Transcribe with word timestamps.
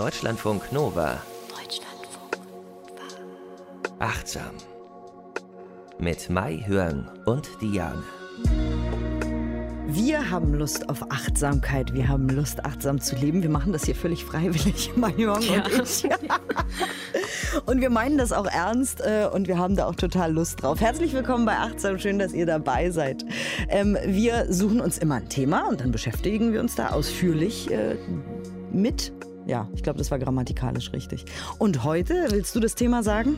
Deutschlandfunk 0.00 0.72
Nova. 0.72 1.20
Deutschlandfunk 1.50 2.38
Nova. 2.38 3.98
Achtsam. 3.98 4.52
Mit 5.98 6.30
Mai 6.30 6.64
Hörn 6.66 7.06
und 7.26 7.50
Diane. 7.60 8.02
Wir 9.88 10.30
haben 10.30 10.54
Lust 10.54 10.88
auf 10.88 11.02
Achtsamkeit. 11.10 11.92
Wir 11.92 12.08
haben 12.08 12.30
Lust, 12.30 12.64
achtsam 12.64 12.98
zu 12.98 13.14
leben. 13.14 13.42
Wir 13.42 13.50
machen 13.50 13.74
das 13.74 13.84
hier 13.84 13.94
völlig 13.94 14.24
freiwillig, 14.24 14.90
Marion 14.96 15.42
Ja. 15.42 15.64
und 15.64 15.82
ich. 15.82 16.08
Und 17.66 17.82
wir 17.82 17.90
meinen 17.90 18.16
das 18.16 18.32
auch 18.32 18.46
ernst 18.46 19.02
äh, 19.02 19.28
und 19.30 19.48
wir 19.48 19.58
haben 19.58 19.74
da 19.76 19.86
auch 19.86 19.96
total 19.96 20.32
Lust 20.32 20.62
drauf. 20.62 20.80
Herzlich 20.80 21.12
willkommen 21.12 21.44
bei 21.44 21.58
Achtsam. 21.58 21.98
Schön, 21.98 22.18
dass 22.18 22.32
ihr 22.32 22.46
dabei 22.46 22.90
seid. 22.90 23.24
Ähm, 23.68 23.98
wir 24.06 24.50
suchen 24.50 24.80
uns 24.80 24.96
immer 24.96 25.16
ein 25.16 25.28
Thema 25.28 25.68
und 25.68 25.80
dann 25.80 25.90
beschäftigen 25.90 26.52
wir 26.54 26.60
uns 26.60 26.74
da 26.76 26.90
ausführlich 26.90 27.70
äh, 27.70 27.96
mit. 28.72 29.12
Ja, 29.50 29.66
ich 29.74 29.82
glaube, 29.82 29.98
das 29.98 30.12
war 30.12 30.20
grammatikalisch 30.20 30.92
richtig. 30.92 31.24
Und 31.58 31.82
heute, 31.82 32.28
willst 32.30 32.54
du 32.54 32.60
das 32.60 32.76
Thema 32.76 33.02
sagen? 33.02 33.36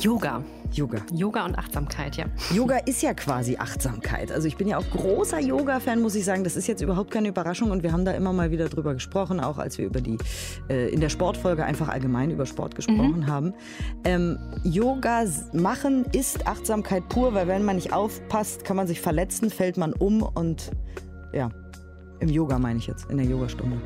Yoga. 0.00 0.44
Yoga. 0.70 0.98
Yoga 1.12 1.46
und 1.46 1.58
Achtsamkeit, 1.58 2.16
ja. 2.16 2.26
Yoga 2.54 2.76
ist 2.76 3.02
ja 3.02 3.12
quasi 3.12 3.56
Achtsamkeit. 3.56 4.30
Also 4.30 4.46
ich 4.46 4.56
bin 4.56 4.68
ja 4.68 4.78
auch 4.78 4.88
großer 4.88 5.40
Yoga-Fan, 5.40 6.00
muss 6.00 6.14
ich 6.14 6.24
sagen. 6.24 6.44
Das 6.44 6.54
ist 6.54 6.68
jetzt 6.68 6.80
überhaupt 6.80 7.10
keine 7.10 7.26
Überraschung 7.26 7.72
und 7.72 7.82
wir 7.82 7.90
haben 7.90 8.04
da 8.04 8.12
immer 8.12 8.32
mal 8.32 8.52
wieder 8.52 8.68
drüber 8.68 8.94
gesprochen, 8.94 9.40
auch 9.40 9.58
als 9.58 9.78
wir 9.78 9.86
über 9.86 10.00
die 10.00 10.16
äh, 10.68 10.88
in 10.90 11.00
der 11.00 11.08
Sportfolge 11.08 11.64
einfach 11.64 11.88
allgemein 11.88 12.30
über 12.30 12.46
Sport 12.46 12.76
gesprochen 12.76 13.26
haben. 13.26 13.52
Ähm, 14.04 14.38
Yoga 14.62 15.24
machen 15.52 16.04
ist 16.12 16.46
Achtsamkeit 16.46 17.08
pur, 17.08 17.34
weil 17.34 17.48
wenn 17.48 17.64
man 17.64 17.74
nicht 17.74 17.92
aufpasst, 17.92 18.64
kann 18.64 18.76
man 18.76 18.86
sich 18.86 19.00
verletzen, 19.00 19.50
fällt 19.50 19.76
man 19.76 19.92
um 19.92 20.22
und 20.22 20.70
ja, 21.32 21.48
im 22.20 22.28
Yoga 22.28 22.60
meine 22.60 22.78
ich 22.78 22.86
jetzt, 22.86 23.10
in 23.10 23.16
der 23.16 23.26
Yogastunde. 23.26 23.76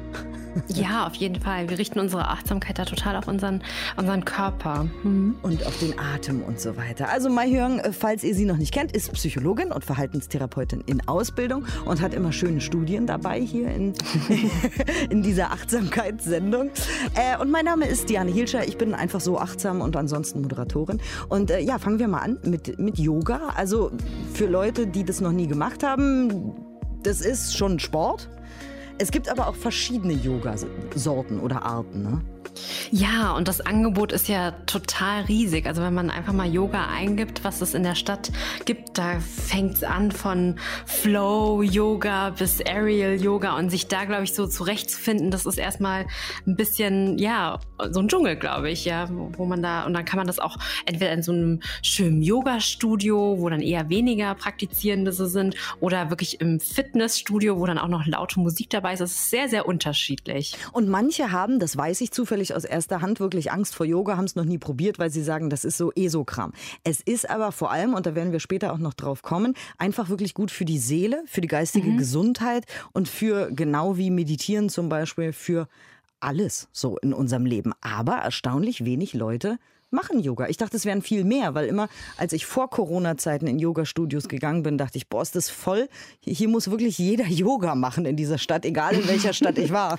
Ja, 0.69 1.07
auf 1.07 1.15
jeden 1.15 1.41
Fall. 1.41 1.69
Wir 1.69 1.79
richten 1.79 1.99
unsere 1.99 2.29
Achtsamkeit 2.29 2.79
da 2.79 2.85
total 2.85 3.17
auf 3.17 3.29
unseren, 3.29 3.63
unseren 3.97 4.25
Körper. 4.25 4.87
Mhm. 5.03 5.37
und 5.43 5.67
auf 5.67 5.79
den 5.79 5.99
Atem 5.99 6.43
und 6.43 6.61
so 6.61 6.77
weiter. 6.77 7.09
Also 7.09 7.29
Mai 7.29 7.51
Hyung, 7.51 7.79
äh, 7.81 7.93
falls 7.93 8.25
ihr 8.25 8.35
sie 8.35 8.45
noch 8.45 8.57
nicht 8.57 8.73
kennt, 8.73 8.93
ist 8.93 9.13
Psychologin 9.13 9.73
und 9.73 9.85
Verhaltenstherapeutin 9.85 10.83
in 10.87 11.07
Ausbildung 11.07 11.65
und 11.85 12.01
hat 12.01 12.15
immer 12.15 12.33
schöne 12.33 12.61
Studien 12.61 13.07
dabei 13.07 13.41
hier 13.41 13.69
in, 13.69 13.95
in 15.11 15.23
dieser 15.23 15.53
Achtsamkeitssendung. 15.53 16.71
Äh, 17.15 17.41
und 17.41 17.51
mein 17.51 17.65
Name 17.65 17.87
ist 17.87 18.09
Diane 18.09 18.31
Hilscher. 18.31 18.67
Ich 18.67 18.79
bin 18.79 18.95
einfach 18.95 19.21
so 19.21 19.39
achtsam 19.39 19.81
und 19.81 19.97
ansonsten 19.97 20.43
Moderatorin. 20.43 21.01
Und 21.29 21.51
äh, 21.51 21.61
ja, 21.61 21.79
fangen 21.79 21.99
wir 21.99 22.09
mal 22.09 22.21
an 22.21 22.39
mit, 22.45 22.79
mit 22.79 22.99
Yoga. 22.99 23.49
Also 23.57 23.91
für 24.33 24.47
Leute, 24.47 24.87
die 24.87 25.05
das 25.05 25.21
noch 25.21 25.33
nie 25.33 25.47
gemacht 25.47 25.83
haben, 25.83 26.55
das 27.03 27.21
ist 27.21 27.57
schon 27.57 27.79
Sport. 27.79 28.29
Es 28.99 29.11
gibt 29.11 29.29
aber 29.29 29.49
auch 29.49 29.57
verschiedene 29.57 30.13
Yoga-Sorten 30.13 31.41
oder 31.41 31.63
Arten. 31.63 32.03
Ne? 32.03 32.21
Ja, 32.91 33.33
und 33.33 33.49
das 33.49 33.61
Angebot 33.61 34.13
ist 34.13 34.29
ja 34.29 34.53
total 34.67 35.23
riesig. 35.23 35.67
Also 35.67 35.83
wenn 35.83 35.95
man 35.95 36.11
einfach 36.11 36.33
mal 36.33 36.49
Yoga 36.49 36.87
eingibt, 36.87 37.45
was 37.45 37.61
es 37.61 37.75
in 37.75 37.83
der 37.83 37.95
Stadt 37.95 38.31
gibt, 38.65 38.99
da 38.99 39.19
fängt 39.21 39.75
es 39.75 39.85
an 39.85 40.13
von 40.13 40.57
Flow 40.87 41.63
Yoga 41.63 42.31
bis 42.31 42.61
Aerial 42.61 43.21
Yoga 43.21 43.57
und 43.57 43.71
sich 43.71 43.89
da, 43.89 44.05
glaube 44.05 44.25
ich, 44.25 44.35
so 44.35 44.47
zurechtzufinden, 44.47 45.31
das 45.31 45.47
ist 45.47 45.59
erstmal 45.59 46.07
ein 46.47 46.57
bisschen, 46.57 47.19
ja, 47.19 47.59
so 47.91 48.01
ein 48.01 48.09
Dschungel, 48.09 48.37
glaube 48.37 48.71
ich, 48.71 48.85
ja, 48.85 49.09
wo, 49.11 49.33
wo 49.37 49.45
man 49.45 49.63
da, 49.63 49.85
und 49.85 49.95
dann 49.95 50.05
kann 50.05 50.19
man 50.19 50.27
das 50.27 50.39
auch 50.39 50.59
entweder 50.87 51.13
in 51.13 51.23
so 51.23 51.33
einem 51.33 51.61
schönen 51.83 52.23
Yoga-Studio, 52.23 53.37
wo 53.39 53.49
dann 53.49 53.61
eher 53.61 53.89
weniger 53.89 54.35
Praktizierende 54.35 55.13
so 55.13 55.27
sind, 55.27 55.57
oder 55.81 56.11
wirklich 56.11 56.41
im 56.41 56.61
Fitnessstudio, 56.61 57.59
wo 57.59 57.67
dann 57.67 57.79
auch 57.79 57.89
noch 57.89 58.07
laute 58.07 58.39
Musik 58.41 58.71
dabei 58.71 58.93
ist. 58.93 59.01
Das 59.01 59.11
ist 59.11 59.31
sehr, 59.31 59.49
sehr 59.49 59.67
unterschiedlich. 59.67 60.55
Und 60.73 60.89
manche 60.89 61.33
haben, 61.33 61.59
das 61.59 61.77
weiß 61.77 62.01
ich 62.01 62.13
zufällig 62.13 62.34
aus 62.55 62.65
erster 62.65 63.01
Hand, 63.01 63.21
wirklich 63.21 63.53
Angst 63.53 63.75
vor 63.75 63.87
Yoga, 63.87 64.17
haben 64.17 64.25
es 64.25 64.35
noch 64.35 64.45
nie 64.45 64.59
probiert, 64.59 64.99
weil 64.99 65.11
sie 65.11 65.23
sagen, 65.23 65.51
das 65.51 65.65
ist 65.65 65.77
so 65.77 65.93
Esokram. 65.93 66.53
Es 66.83 67.01
ist 67.01 67.29
aber 67.29 67.53
vor 67.53 67.71
allem, 67.71 67.95
und 67.95 68.07
da 68.07 68.15
werden 68.15 68.33
wir 68.33 68.41
später 68.41 68.73
auch 68.73 68.79
noch 68.79 68.95
drauf 68.95 69.23
kommen, 69.23 69.55
einfach 69.79 70.09
wirklich 70.09 70.35
gut 70.35 70.51
für 70.51 70.65
die 70.65 70.79
Seele, 70.79 71.23
für 71.27 71.41
die 71.41 71.49
geistige 71.49 71.95
Gesundheit 71.97 72.65
und 72.93 73.09
für 73.09 73.51
genau 73.53 73.97
wie 73.97 74.11
Meditieren 74.11 74.69
zum 74.69 74.89
Beispiel, 74.89 75.33
für 75.33 75.69
alles 76.21 76.69
so 76.73 76.99
in 76.99 77.13
unserem 77.13 77.47
Leben. 77.47 77.73
Aber 77.81 78.15
erstaunlich 78.15 78.85
wenig 78.85 79.15
Leute 79.15 79.59
machen 79.95 80.21
Yoga. 80.21 80.49
Ich 80.49 80.57
dachte, 80.59 80.77
es 80.77 80.85
wären 80.85 81.01
viel 81.01 81.25
mehr, 81.25 81.55
weil 81.55 81.67
immer, 81.67 81.89
als 82.19 82.33
ich 82.33 82.45
vor 82.45 82.69
Corona-Zeiten 82.69 83.47
in 83.47 83.59
Yoga-Studios 83.59 84.29
gegangen 84.29 84.63
bin, 84.63 84.77
dachte 84.77 84.99
ich, 84.99 85.09
boah, 85.09 85.23
ist 85.23 85.37
das 85.37 85.49
voll. 85.49 85.89
Hier 86.21 86.49
muss 86.49 86.71
wirklich 86.71 86.99
jeder 86.99 87.27
Yoga 87.29 87.75
machen 87.75 88.05
in 88.05 88.17
dieser 88.17 88.39
Stadt, 88.39 88.65
egal 88.67 88.95
in 88.95 89.09
welcher 89.09 89.33
Stadt 89.33 89.57
ich 89.57 89.73
war. 89.73 89.99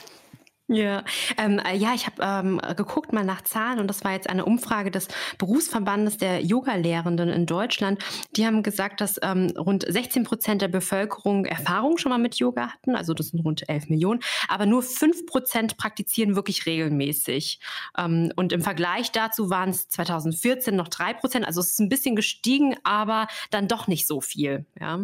Ja, 0.67 1.03
ähm, 1.37 1.59
äh, 1.59 1.77
ja, 1.77 1.93
ich 1.93 2.07
habe 2.07 2.15
ähm, 2.21 2.59
geguckt 2.75 3.13
mal 3.13 3.23
nach 3.23 3.43
Zahlen 3.43 3.79
und 3.79 3.87
das 3.87 4.03
war 4.03 4.13
jetzt 4.13 4.27
eine 4.27 4.45
Umfrage 4.45 4.89
des 4.89 5.07
Berufsverbandes 5.37 6.17
der 6.17 6.41
Yoga-Lehrenden 6.43 7.29
in 7.29 7.45
Deutschland. 7.45 8.03
Die 8.35 8.47
haben 8.47 8.63
gesagt, 8.63 8.99
dass 8.99 9.19
ähm, 9.21 9.53
rund 9.55 9.85
16 9.87 10.23
Prozent 10.23 10.63
der 10.63 10.67
Bevölkerung 10.67 11.45
Erfahrung 11.45 11.99
schon 11.99 12.09
mal 12.09 12.17
mit 12.17 12.35
Yoga 12.37 12.69
hatten, 12.69 12.95
also 12.95 13.13
das 13.13 13.27
sind 13.27 13.41
rund 13.41 13.69
11 13.69 13.89
Millionen, 13.89 14.21
aber 14.47 14.65
nur 14.65 14.81
5 14.81 15.27
Prozent 15.27 15.77
praktizieren 15.77 16.35
wirklich 16.35 16.65
regelmäßig. 16.65 17.59
Ähm, 17.95 18.31
und 18.35 18.51
im 18.51 18.61
Vergleich 18.61 19.11
dazu 19.11 19.51
waren 19.51 19.69
es 19.69 19.87
2014 19.89 20.75
noch 20.75 20.87
3 20.87 21.13
Prozent, 21.13 21.45
also 21.45 21.61
es 21.61 21.73
ist 21.73 21.79
ein 21.79 21.89
bisschen 21.89 22.15
gestiegen, 22.15 22.75
aber 22.83 23.27
dann 23.51 23.67
doch 23.67 23.85
nicht 23.85 24.07
so 24.07 24.19
viel. 24.19 24.65
Ja. 24.79 25.01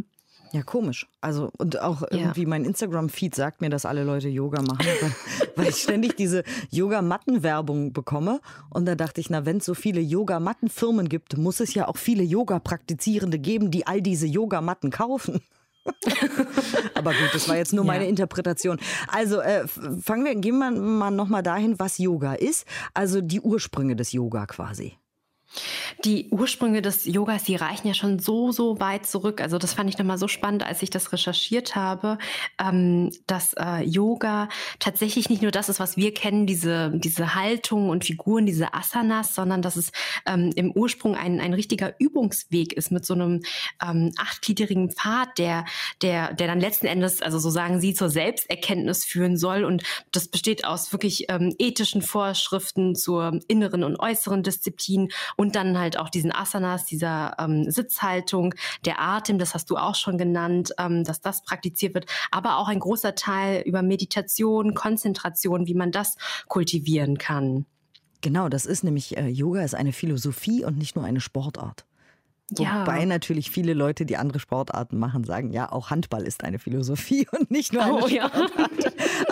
Ja, 0.54 0.64
komisch. 0.64 1.08
Also, 1.22 1.50
und 1.58 1.80
auch 1.82 2.04
irgendwie 2.10 2.46
mein 2.46 2.66
Instagram-Feed 2.66 3.34
sagt 3.36 3.62
mir, 3.62 3.70
dass 3.70 3.86
alle 3.86 4.04
Leute 4.04 4.28
Yoga 4.28 4.62
machen, 4.62 4.86
weil, 5.02 5.12
weil 5.56 5.70
ich 5.70 5.78
ständig 5.78 6.16
diese 6.18 6.44
Yoga-Matten-Werbung 6.72 7.94
bekomme. 7.94 8.42
Und 8.70 8.86
da 8.86 8.96
dachte 8.96 9.22
ich, 9.22 9.30
na, 9.30 9.46
wenn 9.46 9.58
es 9.58 9.66
so 9.66 9.74
viele 9.74 10.02
Yoga-Matten-Firmen 10.02 11.08
gibt, 11.08 11.38
muss 11.38 11.60
es 11.62 11.74
ja 11.74 11.88
auch 11.88 11.98
viele 11.98 12.24
Yoga-Praktizierende 12.24 13.40
geben, 13.40 13.72
die 13.72 13.88
all 13.88 14.02
diese 14.02 14.28
Yogamatten 14.28 14.90
kaufen. 14.92 15.42
Aber 16.96 17.12
gut, 17.12 17.30
das 17.34 17.48
war 17.50 17.58
jetzt 17.58 17.74
nur 17.74 17.86
Ja. 17.86 17.92
meine 17.94 18.08
Interpretation. 18.08 18.78
Also 19.08 19.40
äh, 19.40 19.68
fangen 19.68 20.26
wir, 20.26 20.36
gehen 20.36 20.58
wir 20.60 20.70
mal 20.72 21.12
nochmal 21.12 21.44
dahin, 21.44 21.80
was 21.80 21.98
Yoga 21.98 22.34
ist. 22.34 22.66
Also 22.94 23.22
die 23.22 23.42
Ursprünge 23.42 23.96
des 23.96 24.12
Yoga 24.12 24.46
quasi. 24.46 24.98
Die 26.06 26.30
Ursprünge 26.30 26.82
des 26.82 27.06
Yogas, 27.06 27.44
die 27.44 27.56
reichen 27.56 27.88
ja 27.88 27.94
schon 27.94 28.20
so, 28.20 28.52
so 28.52 28.80
weit 28.80 29.06
zurück. 29.06 29.42
Also 29.42 29.58
das 29.58 29.74
fand 29.74 29.90
ich 29.90 29.98
nochmal 29.98 30.18
so 30.18 30.28
spannend, 30.28 30.66
als 30.66 30.82
ich 30.82 30.90
das 30.90 31.12
recherchiert 31.12 31.76
habe, 31.76 32.18
ähm, 32.60 33.12
dass 33.28 33.54
äh, 33.54 33.84
Yoga 33.84 34.50
tatsächlich 34.80 35.30
nicht 35.30 35.42
nur 35.42 35.52
das 35.52 35.70
ist, 35.70 35.80
was 35.80 35.98
wir 35.98 36.14
kennen, 36.14 36.48
diese, 36.48 36.92
diese 36.96 37.36
Haltung 37.36 37.90
und 37.90 38.06
Figuren, 38.06 38.46
diese 38.46 38.74
Asanas, 38.74 39.36
sondern 39.36 39.62
dass 39.62 39.76
es 39.76 39.92
ähm, 40.26 40.52
im 40.56 40.72
Ursprung 40.72 41.16
ein, 41.16 41.40
ein 41.40 41.54
richtiger 41.54 41.94
Übungsweg 42.00 42.74
ist 42.74 42.92
mit 42.92 43.06
so 43.06 43.14
einem 43.14 43.42
ähm, 43.84 44.12
achtgliedrigen 44.18 44.92
Pfad, 44.92 45.38
der, 45.38 45.66
der, 46.02 46.34
der 46.34 46.48
dann 46.48 46.60
letzten 46.60 46.88
Endes, 46.88 47.22
also 47.22 47.38
so 47.40 47.50
sagen 47.50 47.80
sie, 47.80 47.94
zur 47.94 48.10
Selbsterkenntnis 48.10 49.06
führen 49.06 49.38
soll. 49.38 49.64
Und 49.64 49.84
das 50.12 50.28
besteht 50.28 50.66
aus 50.66 50.92
wirklich 50.92 51.26
ähm, 51.30 51.54
ethischen 51.60 52.02
Vorschriften 52.02 52.96
zur 52.96 53.40
inneren 53.48 53.84
und 53.84 53.98
äußeren 53.98 54.44
Disziplin 54.44 55.10
und 55.42 55.56
dann 55.56 55.80
halt 55.80 55.98
auch 55.98 56.10
diesen 56.10 56.32
Asanas, 56.32 56.86
dieser 56.86 57.36
ähm, 57.40 57.72
Sitzhaltung, 57.72 58.54
der 58.86 59.02
Atem, 59.02 59.40
das 59.40 59.56
hast 59.56 59.72
du 59.72 59.78
auch 59.78 59.96
schon 59.96 60.20
genannt, 60.20 60.72
ähm, 60.78 61.04
dass 61.04 61.20
das 61.20 61.42
praktiziert 61.42 61.96
wird, 61.96 62.06
aber 62.30 62.58
auch 62.58 62.68
ein 62.68 62.80
großer 62.80 63.16
Teil 63.16 63.64
über 63.66 63.82
Meditation, 63.82 64.76
Konzentration, 64.76 65.66
wie 65.66 65.74
man 65.74 65.92
das 65.92 66.18
kultivieren 66.48 67.18
kann. 67.18 67.66
Genau, 68.22 68.50
das 68.50 68.68
ist 68.68 68.84
nämlich, 68.84 69.18
äh, 69.18 69.30
Yoga 69.30 69.64
ist 69.64 69.74
eine 69.74 69.94
Philosophie 69.94 70.64
und 70.64 70.78
nicht 70.78 70.96
nur 70.96 71.06
eine 71.06 71.22
Sportart. 71.22 71.86
Ja. 72.60 72.82
Wobei 72.82 73.06
natürlich 73.06 73.50
viele 73.50 73.74
Leute, 73.74 74.06
die 74.06 74.18
andere 74.18 74.40
Sportarten 74.40 75.00
machen, 75.00 75.24
sagen, 75.24 75.52
ja, 75.52 75.72
auch 75.72 75.90
Handball 75.90 76.22
ist 76.24 76.44
eine 76.44 76.60
Philosophie 76.60 77.28
und 77.40 77.50
nicht 77.50 77.74
nur 77.74 77.84
eine 77.84 77.94
Oh, 77.94 78.08
ja. 78.08 78.30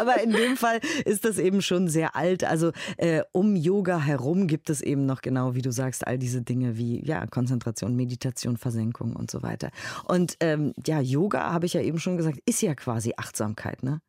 Aber 0.10 0.24
in 0.24 0.32
dem 0.32 0.58
Fall 0.58 0.80
ist 1.06 1.26
das 1.26 1.38
eben 1.38 1.62
schon 1.62 1.88
sehr 1.88 2.16
alt. 2.16 2.44
Also 2.44 2.72
äh, 2.98 3.22
um 3.32 3.56
Yoga 3.56 4.00
herum 4.00 4.48
gibt 4.48 4.70
es 4.70 4.82
eben 4.82 5.06
noch 5.06 5.22
genau, 5.22 5.56
wie 5.56 5.62
du 5.62 5.72
sagst, 5.72 6.06
all 6.08 6.18
diese 6.18 6.42
Dinge 6.42 6.78
wie 6.78 7.06
ja, 7.06 7.26
Konzentration, 7.28 7.96
Meditation, 7.96 8.58
Versenkung 8.58 9.16
und 9.16 9.30
so 9.30 9.42
weiter. 9.42 9.72
Und 10.06 10.38
ähm, 10.40 10.74
ja, 10.86 11.00
Yoga, 11.00 11.52
habe 11.52 11.66
ich 11.66 11.74
ja 11.74 11.82
eben 11.82 12.00
schon 12.00 12.18
gesagt, 12.18 12.40
ist 12.46 12.62
ja 12.62 12.76
quasi 12.76 13.14
Achtsamkeit, 13.18 13.84
ne? 13.84 14.02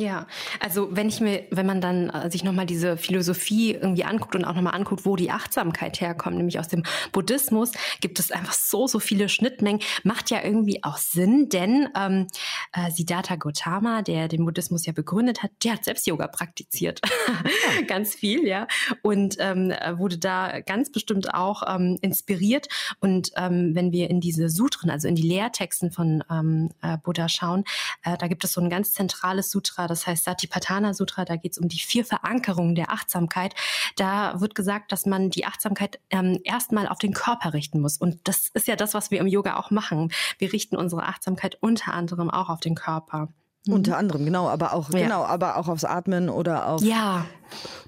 Ja, 0.00 0.26
also 0.60 0.88
wenn 0.96 1.10
ich 1.10 1.20
mir, 1.20 1.44
wenn 1.50 1.66
man 1.66 1.82
dann 1.82 2.08
äh, 2.08 2.30
sich 2.30 2.42
nochmal 2.42 2.64
diese 2.64 2.96
Philosophie 2.96 3.74
irgendwie 3.74 4.04
anguckt 4.04 4.34
und 4.34 4.46
auch 4.46 4.54
nochmal 4.54 4.74
anguckt, 4.74 5.04
wo 5.04 5.14
die 5.14 5.30
Achtsamkeit 5.30 6.00
herkommt, 6.00 6.38
nämlich 6.38 6.58
aus 6.58 6.68
dem 6.68 6.84
Buddhismus, 7.12 7.72
gibt 8.00 8.18
es 8.18 8.32
einfach 8.32 8.54
so, 8.54 8.86
so 8.86 8.98
viele 8.98 9.28
Schnittmengen. 9.28 9.82
Macht 10.02 10.30
ja 10.30 10.42
irgendwie 10.42 10.82
auch 10.84 10.96
Sinn, 10.96 11.50
denn 11.50 11.90
ähm, 11.94 12.28
äh, 12.72 12.90
Siddhartha 12.90 13.36
Gautama, 13.36 14.00
der 14.00 14.28
den 14.28 14.46
Buddhismus 14.46 14.86
ja 14.86 14.94
begründet 14.94 15.42
hat, 15.42 15.50
der 15.64 15.74
hat 15.74 15.84
selbst 15.84 16.06
Yoga 16.06 16.28
praktiziert. 16.28 17.02
ganz 17.86 18.14
viel, 18.14 18.46
ja. 18.46 18.68
Und 19.02 19.36
ähm, 19.38 19.70
wurde 19.98 20.16
da 20.16 20.60
ganz 20.60 20.90
bestimmt 20.90 21.34
auch 21.34 21.62
ähm, 21.68 21.98
inspiriert. 22.00 22.68
Und 23.00 23.32
ähm, 23.36 23.74
wenn 23.74 23.92
wir 23.92 24.08
in 24.08 24.22
diese 24.22 24.48
Sutren, 24.48 24.88
also 24.88 25.08
in 25.08 25.14
die 25.14 25.28
Lehrtexten 25.28 25.92
von 25.92 26.24
ähm, 26.30 26.70
äh, 26.80 26.96
Buddha 26.96 27.28
schauen, 27.28 27.64
äh, 28.02 28.16
da 28.16 28.28
gibt 28.28 28.44
es 28.44 28.54
so 28.54 28.62
ein 28.62 28.70
ganz 28.70 28.94
zentrales 28.94 29.50
Sutra, 29.50 29.89
das 29.90 30.06
heißt 30.06 30.24
Satipatthana 30.24 30.94
Sutra, 30.94 31.24
da 31.24 31.36
geht 31.36 31.52
es 31.52 31.58
um 31.58 31.68
die 31.68 31.78
vier 31.78 32.04
Verankerungen 32.04 32.74
der 32.74 32.90
Achtsamkeit. 32.90 33.54
Da 33.96 34.40
wird 34.40 34.54
gesagt, 34.54 34.92
dass 34.92 35.06
man 35.06 35.30
die 35.30 35.46
Achtsamkeit 35.46 36.00
ähm, 36.10 36.40
erstmal 36.44 36.88
auf 36.88 36.98
den 36.98 37.12
Körper 37.12 37.52
richten 37.52 37.80
muss. 37.80 37.98
Und 37.98 38.20
das 38.24 38.48
ist 38.54 38.68
ja 38.68 38.76
das, 38.76 38.94
was 38.94 39.10
wir 39.10 39.20
im 39.20 39.26
Yoga 39.26 39.56
auch 39.56 39.70
machen. 39.70 40.12
Wir 40.38 40.52
richten 40.52 40.76
unsere 40.76 41.02
Achtsamkeit 41.02 41.58
unter 41.60 41.92
anderem 41.92 42.30
auch 42.30 42.48
auf 42.48 42.60
den 42.60 42.74
Körper. 42.74 43.28
Mhm. 43.66 43.74
Unter 43.74 43.98
anderem, 43.98 44.24
genau, 44.24 44.48
aber 44.48 44.72
auch, 44.72 44.90
ja. 44.92 45.00
genau, 45.00 45.24
aber 45.24 45.56
auch 45.56 45.68
aufs 45.68 45.84
Atmen 45.84 46.28
oder 46.28 46.68
auf 46.68 46.82
ja. 46.82 47.26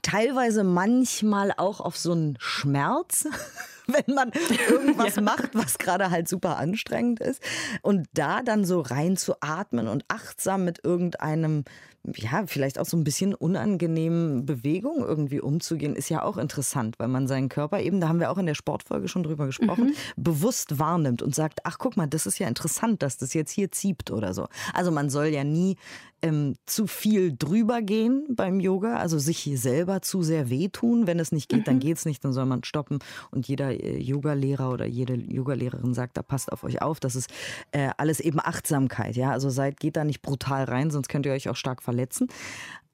Teilweise 0.02 0.64
manchmal 0.64 1.52
auch 1.56 1.80
auf 1.80 1.96
so 1.96 2.12
einen 2.12 2.36
Schmerz. 2.40 3.26
wenn 3.88 4.14
man 4.14 4.30
irgendwas 4.70 5.16
ja. 5.16 5.22
macht, 5.22 5.54
was 5.54 5.76
gerade 5.76 6.10
halt 6.10 6.28
super 6.28 6.56
anstrengend 6.56 7.20
ist. 7.20 7.42
Und 7.82 8.06
da 8.14 8.42
dann 8.42 8.64
so 8.64 8.80
rein 8.80 9.16
zu 9.16 9.34
atmen 9.40 9.88
und 9.88 10.04
achtsam 10.08 10.64
mit 10.64 10.84
irgendeinem 10.84 11.64
ja, 12.16 12.44
vielleicht 12.46 12.80
auch 12.80 12.86
so 12.86 12.96
ein 12.96 13.04
bisschen 13.04 13.32
unangenehmen 13.32 14.44
Bewegung 14.44 15.04
irgendwie 15.04 15.40
umzugehen, 15.40 15.94
ist 15.94 16.08
ja 16.08 16.22
auch 16.22 16.36
interessant, 16.36 16.98
weil 16.98 17.06
man 17.06 17.28
seinen 17.28 17.48
Körper 17.48 17.80
eben, 17.80 18.00
da 18.00 18.08
haben 18.08 18.18
wir 18.18 18.30
auch 18.30 18.38
in 18.38 18.46
der 18.46 18.56
Sportfolge 18.56 19.06
schon 19.06 19.22
drüber 19.22 19.46
gesprochen, 19.46 19.86
mhm. 19.86 19.94
bewusst 20.16 20.80
wahrnimmt 20.80 21.22
und 21.22 21.34
sagt, 21.34 21.60
ach 21.62 21.78
guck 21.78 21.96
mal, 21.96 22.08
das 22.08 22.26
ist 22.26 22.40
ja 22.40 22.48
interessant, 22.48 23.02
dass 23.02 23.18
das 23.18 23.34
jetzt 23.34 23.52
hier 23.52 23.70
zieht 23.70 24.10
oder 24.10 24.34
so. 24.34 24.48
Also 24.74 24.90
man 24.90 25.10
soll 25.10 25.26
ja 25.26 25.44
nie 25.44 25.76
ähm, 26.22 26.56
zu 26.66 26.88
viel 26.88 27.36
drüber 27.36 27.82
gehen 27.82 28.26
beim 28.30 28.58
Yoga, 28.58 28.96
also 28.96 29.18
sich 29.18 29.38
selber 29.56 30.02
zu 30.02 30.22
sehr 30.22 30.50
wehtun. 30.50 31.06
Wenn 31.06 31.19
es 31.19 31.32
nicht 31.32 31.49
geht, 31.49 31.60
mhm. 31.60 31.64
dann 31.64 31.78
geht 31.78 31.99
es 31.99 32.04
nicht, 32.04 32.25
dann 32.25 32.32
soll 32.32 32.46
man 32.46 32.64
stoppen. 32.64 32.99
Und 33.31 33.49
jeder 33.49 33.70
äh, 33.70 33.99
Yogalehrer 33.99 34.70
oder 34.70 34.87
jede 34.87 35.14
Yogalehrerin 35.14 35.94
sagt, 35.94 36.16
da 36.16 36.22
passt 36.22 36.52
auf 36.52 36.64
euch 36.64 36.82
auf. 36.82 37.00
Das 37.00 37.16
ist 37.16 37.31
äh, 37.72 37.90
alles 37.96 38.20
eben 38.20 38.40
Achtsamkeit. 38.40 39.16
Ja, 39.16 39.31
also 39.31 39.50
seid, 39.50 39.81
geht 39.81 39.96
da 39.96 40.04
nicht 40.04 40.22
brutal 40.22 40.64
rein, 40.64 40.90
sonst 40.90 41.08
könnt 41.08 41.26
ihr 41.26 41.32
euch 41.32 41.49
auch 41.49 41.56
stark 41.56 41.82
verletzen. 41.82 42.28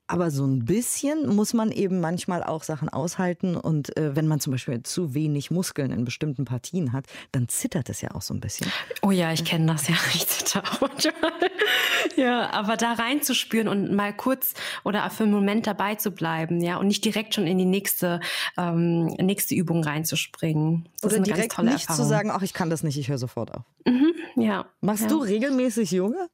Aber 0.08 0.30
so 0.30 0.46
ein 0.46 0.64
bisschen 0.64 1.34
muss 1.34 1.52
man 1.52 1.70
eben 1.70 2.00
manchmal 2.00 2.42
auch 2.42 2.62
Sachen 2.62 2.88
aushalten. 2.88 3.56
Und 3.56 3.96
äh, 3.96 4.16
wenn 4.16 4.26
man 4.26 4.40
zum 4.40 4.52
Beispiel 4.52 4.82
zu 4.82 5.14
wenig 5.14 5.50
Muskeln 5.50 5.90
in 5.90 6.04
bestimmten 6.04 6.46
Partien 6.46 6.92
hat, 6.92 7.04
dann 7.30 7.48
zittert 7.48 7.90
es 7.90 8.00
ja 8.00 8.14
auch 8.14 8.22
so 8.22 8.32
ein 8.32 8.40
bisschen. 8.40 8.72
Oh 9.02 9.10
ja, 9.10 9.32
ich 9.32 9.44
kenne 9.44 9.66
das 9.66 9.88
ja. 9.88 9.94
Ich 10.14 10.26
zitter 10.26 10.62
auch 10.62 10.88
Ja, 12.16 12.50
aber 12.50 12.76
da 12.76 12.94
reinzuspüren 12.94 13.68
und 13.68 13.92
mal 13.92 14.16
kurz 14.16 14.54
oder 14.84 15.08
für 15.10 15.24
einen 15.24 15.32
Moment 15.32 15.66
dabei 15.66 15.94
zu 15.94 16.10
bleiben, 16.10 16.60
ja, 16.60 16.78
und 16.78 16.88
nicht 16.88 17.04
direkt 17.04 17.34
schon 17.34 17.46
in 17.46 17.58
die 17.58 17.64
nächste, 17.64 18.20
ähm, 18.56 19.06
nächste 19.20 19.54
Übung 19.54 19.84
reinzuspringen. 19.84 20.88
Das 21.00 21.12
oder 21.12 21.22
direkt 21.22 21.58
nicht 21.58 21.88
Erfahrung. 21.88 22.02
zu 22.02 22.08
sagen, 22.08 22.30
ach, 22.30 22.42
ich 22.42 22.54
kann 22.54 22.70
das 22.70 22.82
nicht, 22.82 22.98
ich 22.98 23.08
höre 23.08 23.18
sofort 23.18 23.54
auf. 23.54 23.64
Mhm, 23.86 24.14
ja. 24.36 24.66
Machst 24.80 25.02
ja. 25.02 25.08
du 25.08 25.18
regelmäßig 25.18 25.90
Yoga? 25.90 26.28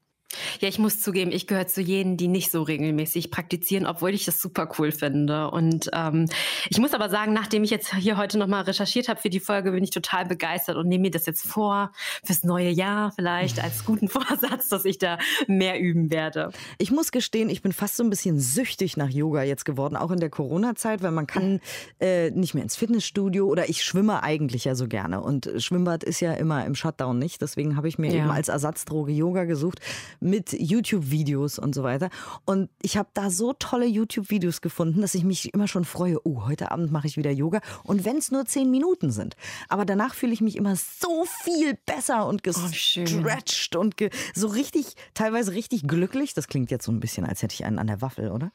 Ja, 0.61 0.69
ich 0.69 0.79
muss 0.79 1.01
zugeben, 1.01 1.33
ich 1.33 1.47
gehöre 1.47 1.67
zu 1.67 1.81
jenen, 1.81 2.17
die 2.17 2.29
nicht 2.29 2.51
so 2.51 2.63
regelmäßig 2.63 3.31
praktizieren, 3.31 3.87
obwohl 3.87 4.11
ich 4.11 4.25
das 4.25 4.41
super 4.41 4.71
cool 4.79 4.93
finde. 4.93 5.51
Und 5.51 5.91
ähm, 5.93 6.29
ich 6.69 6.79
muss 6.79 6.95
aber 6.95 7.09
sagen, 7.09 7.33
nachdem 7.33 7.65
ich 7.65 7.71
jetzt 7.71 7.95
hier 7.95 8.17
heute 8.17 8.39
nochmal 8.39 8.63
recherchiert 8.63 9.09
habe 9.09 9.21
für 9.21 9.31
die 9.31 9.41
Folge, 9.41 9.73
bin 9.73 9.85
ich 9.85 9.91
total 9.91 10.27
begeistert 10.27 10.77
und 10.77 10.89
nehme 10.89 11.03
mir 11.03 11.11
das 11.11 11.27
jetzt 11.27 11.47
vor, 11.47 11.93
fürs 12.25 12.45
neue 12.45 12.71
Jahr 12.71 13.13
vielleicht 13.13 13.63
als 13.63 13.85
guten 13.85 14.09
Vorsatz, 14.15 14.69
dass 14.69 14.85
ich 14.85 14.99
da 14.99 15.19
mehr 15.47 15.81
üben 15.81 16.11
werde. 16.11 16.51
Ich 16.79 16.91
muss 16.91 17.13
gestehen, 17.13 17.49
ich 17.49 17.63
bin 17.63 17.73
fast 17.73 17.97
so 17.97 18.05
ein 18.05 18.11
bisschen 18.11 18.39
süchtig 18.39 18.97
nach 18.97 19.11
Yoga 19.11 19.43
jetzt 19.43 19.65
geworden, 19.65 19.97
auch 19.97 20.11
in 20.11 20.21
der 20.21 20.31
Corona-Zeit, 20.31 21.03
weil 21.03 21.11
man 21.11 21.27
kann 21.27 21.61
äh, 22.01 22.31
nicht 22.31 22.55
mehr 22.55 22.63
ins 22.63 22.77
Fitnessstudio 22.77 23.47
oder 23.47 23.69
ich 23.69 23.85
schwimme 23.85 24.23
eigentlich 24.23 24.65
ja 24.65 24.75
so 24.75 24.89
gerne. 24.89 25.21
Und 25.21 25.51
Schwimmbad 25.59 26.05
ist 26.05 26.21
ja 26.21 26.35
immer 26.35 26.65
im 26.65 26.75
Shutdown 26.75 27.19
nicht. 27.19 27.41
Deswegen 27.41 27.77
habe 27.77 27.89
ich 27.89 27.99
mir 27.99 28.13
ja. 28.13 28.25
eben 28.25 28.31
als 28.31 28.49
Ersatzdroge 28.49 29.13
Yoga 29.13 29.45
gesucht 29.45 29.81
mit 30.25 30.53
YouTube-Videos 30.53 31.59
und 31.59 31.75
so 31.75 31.83
weiter. 31.83 32.11
Und 32.45 32.71
ich 32.83 32.97
habe 32.97 33.09
da 33.15 33.31
so 33.31 33.53
tolle 33.53 33.87
YouTube-Videos 33.87 34.61
gefunden, 34.61 35.01
dass 35.03 35.15
ich 35.15 35.25
mich 35.25 35.53
immer 35.55 35.69
schon 35.69 35.85
freue, 35.85 36.19
oh, 36.25 36.47
heute 36.47 36.71
Abend 36.71 36.91
mache 36.91 37.07
ich 37.07 37.17
wieder 37.17 37.31
Yoga. 37.31 37.61
Und 37.85 38.05
wenn 38.05 38.17
es 38.17 38.31
nur 38.31 38.47
zehn 38.47 38.71
Minuten 38.71 39.11
sind. 39.11 39.37
Aber 39.69 39.85
danach 39.85 40.15
fühle 40.15 40.33
ich 40.33 40.41
mich 40.41 40.57
immer 40.57 40.77
so 40.77 41.25
viel 41.43 41.79
besser 41.87 42.27
und 42.27 42.41
oh, 42.47 42.51
gestretched 42.51 43.77
oh, 43.77 43.81
und 43.81 43.97
ge 43.97 44.11
so 44.35 44.49
richtig, 44.49 44.95
teilweise 45.13 45.53
richtig 45.53 45.87
glücklich. 45.87 46.35
Das 46.35 46.49
klingt 46.49 46.71
jetzt 46.71 46.87
so 46.87 46.93
ein 46.93 47.01
bisschen, 47.01 47.27
als 47.27 47.43
hätte 47.43 47.55
ich 47.55 47.65
einen 47.65 47.79
an 47.79 47.87
der 47.87 48.01
Waffel, 48.01 48.31
oder? 48.31 48.51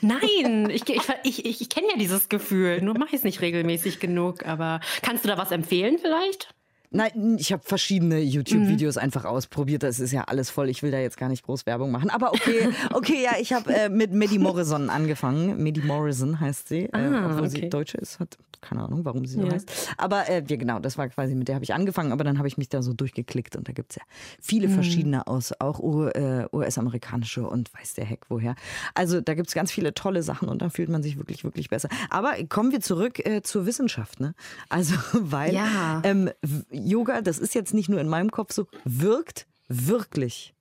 Nein, 0.00 0.70
ich, 0.70 0.88
ich, 0.88 1.44
ich, 1.44 1.60
ich 1.60 1.68
kenne 1.68 1.88
ja 1.90 1.98
dieses 1.98 2.28
Gefühl. 2.28 2.80
Nur 2.80 2.96
mache 2.98 3.10
ich 3.10 3.16
es 3.16 3.24
nicht 3.24 3.40
regelmäßig 3.40 4.00
genug. 4.00 4.46
Aber 4.46 4.80
kannst 5.02 5.24
du 5.24 5.28
da 5.28 5.36
was 5.36 5.50
empfehlen 5.50 5.98
vielleicht? 5.98 6.54
Nein, 6.90 7.36
ich 7.38 7.52
habe 7.52 7.62
verschiedene 7.64 8.20
YouTube-Videos 8.20 8.96
mhm. 8.96 9.02
einfach 9.02 9.24
ausprobiert. 9.24 9.82
Das 9.82 10.00
ist 10.00 10.12
ja 10.12 10.24
alles 10.24 10.48
voll. 10.48 10.70
Ich 10.70 10.82
will 10.82 10.90
da 10.90 10.98
jetzt 10.98 11.18
gar 11.18 11.28
nicht 11.28 11.44
groß 11.44 11.66
Werbung 11.66 11.90
machen. 11.90 12.08
Aber 12.10 12.32
okay, 12.32 12.68
okay, 12.94 13.22
ja, 13.22 13.32
ich 13.38 13.52
habe 13.52 13.72
äh, 13.72 13.88
mit 13.88 14.14
Maddie 14.14 14.38
Morrison 14.38 14.88
angefangen. 14.88 15.62
Maddie 15.62 15.82
Morrison 15.82 16.40
heißt 16.40 16.68
sie, 16.68 16.84
äh, 16.84 16.90
ah, 16.92 16.98
äh, 16.98 17.24
obwohl 17.26 17.46
okay. 17.46 17.48
sie 17.48 17.68
Deutsche 17.68 17.98
ist. 17.98 18.20
Hat 18.20 18.38
keine 18.60 18.82
Ahnung, 18.82 19.04
warum 19.04 19.24
sie 19.24 19.34
so 19.34 19.44
ja. 19.46 19.52
heißt. 19.52 19.94
Aber 19.98 20.28
äh, 20.28 20.42
ja, 20.46 20.56
genau, 20.56 20.78
das 20.80 20.98
war 20.98 21.08
quasi, 21.08 21.34
mit 21.34 21.48
der 21.48 21.54
habe 21.54 21.64
ich 21.64 21.74
angefangen. 21.74 22.10
Aber 22.10 22.24
dann 22.24 22.38
habe 22.38 22.48
ich 22.48 22.56
mich 22.56 22.68
da 22.68 22.82
so 22.82 22.92
durchgeklickt 22.92 23.54
und 23.54 23.68
da 23.68 23.72
gibt 23.72 23.92
es 23.92 23.96
ja 23.96 24.02
viele 24.40 24.68
mhm. 24.68 24.72
verschiedene 24.72 25.26
aus, 25.26 25.52
auch 25.60 25.78
US-amerikanische 25.80 27.46
und 27.46 27.72
weiß 27.74 27.94
der 27.94 28.04
Heck 28.04 28.22
woher. 28.28 28.56
Also 28.94 29.20
da 29.20 29.34
gibt 29.34 29.48
es 29.48 29.54
ganz 29.54 29.70
viele 29.70 29.94
tolle 29.94 30.22
Sachen 30.22 30.48
und 30.48 30.62
dann 30.62 30.70
fühlt 30.70 30.88
man 30.88 31.02
sich 31.02 31.18
wirklich, 31.18 31.44
wirklich 31.44 31.68
besser. 31.68 31.88
Aber 32.10 32.34
kommen 32.48 32.72
wir 32.72 32.80
zurück 32.80 33.24
äh, 33.24 33.42
zur 33.42 33.66
Wissenschaft. 33.66 34.20
Ne? 34.20 34.34
Also, 34.68 34.94
weil 35.12 35.54
ja. 35.54 36.00
ähm, 36.04 36.30
Yoga, 36.78 37.20
das 37.20 37.38
ist 37.38 37.54
jetzt 37.54 37.74
nicht 37.74 37.88
nur 37.88 38.00
in 38.00 38.08
meinem 38.08 38.30
Kopf 38.30 38.52
so, 38.52 38.66
wirkt 38.84 39.46
wirklich 39.68 40.54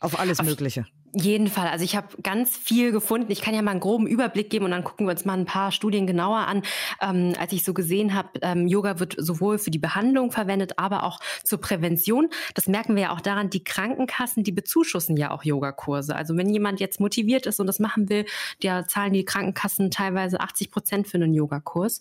auf 0.00 0.18
alles 0.18 0.42
Mögliche 0.42 0.86
jeden 1.12 1.48
Fall. 1.48 1.68
Also 1.68 1.84
ich 1.84 1.96
habe 1.96 2.08
ganz 2.22 2.56
viel 2.56 2.92
gefunden. 2.92 3.32
Ich 3.32 3.40
kann 3.40 3.54
ja 3.54 3.62
mal 3.62 3.72
einen 3.72 3.80
groben 3.80 4.06
Überblick 4.06 4.48
geben 4.50 4.64
und 4.64 4.70
dann 4.70 4.84
gucken 4.84 5.06
wir 5.06 5.10
uns 5.10 5.24
mal 5.24 5.36
ein 5.36 5.44
paar 5.44 5.72
Studien 5.72 6.06
genauer 6.06 6.38
an. 6.38 6.62
Ähm, 7.02 7.32
als 7.38 7.52
ich 7.52 7.64
so 7.64 7.74
gesehen 7.74 8.14
habe, 8.14 8.28
ähm, 8.42 8.68
Yoga 8.68 9.00
wird 9.00 9.16
sowohl 9.18 9.58
für 9.58 9.70
die 9.70 9.78
Behandlung 9.78 10.30
verwendet, 10.30 10.78
aber 10.78 11.02
auch 11.02 11.18
zur 11.42 11.60
Prävention. 11.60 12.28
Das 12.54 12.68
merken 12.68 12.94
wir 12.94 13.02
ja 13.02 13.10
auch 13.10 13.20
daran, 13.20 13.50
die 13.50 13.64
Krankenkassen, 13.64 14.44
die 14.44 14.52
bezuschussen 14.52 15.16
ja 15.16 15.32
auch 15.32 15.42
Yogakurse. 15.42 16.14
Also 16.14 16.36
wenn 16.36 16.48
jemand 16.48 16.78
jetzt 16.78 17.00
motiviert 17.00 17.46
ist 17.46 17.58
und 17.58 17.66
das 17.66 17.80
machen 17.80 18.08
will, 18.08 18.24
der 18.62 18.86
zahlen 18.86 19.12
die 19.12 19.24
Krankenkassen 19.24 19.90
teilweise 19.90 20.40
80 20.40 20.70
Prozent 20.70 21.08
für 21.08 21.16
einen 21.16 21.34
Yogakurs. 21.34 21.98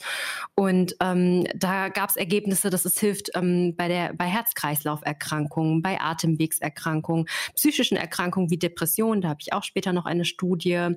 Und 0.55 0.95
ähm, 1.01 1.45
da 1.55 1.89
gab 1.89 2.11
es 2.11 2.15
Ergebnisse, 2.15 2.69
dass 2.69 2.85
es 2.85 2.99
hilft 2.99 3.31
ähm, 3.33 3.75
bei 3.75 3.87
der 3.87 4.13
bei 4.13 4.25
Herz-Kreislauf-Erkrankungen, 4.25 5.81
bei 5.81 5.99
Atemwegserkrankungen, 5.99 7.25
psychischen 7.55 7.97
Erkrankungen 7.97 8.51
wie 8.51 8.57
Depressionen 8.57 8.98
Depression, 8.99 9.21
da 9.21 9.29
habe 9.29 9.39
ich 9.41 9.53
auch 9.53 9.63
später 9.63 9.93
noch 9.93 10.05
eine 10.05 10.25
Studie, 10.25 10.95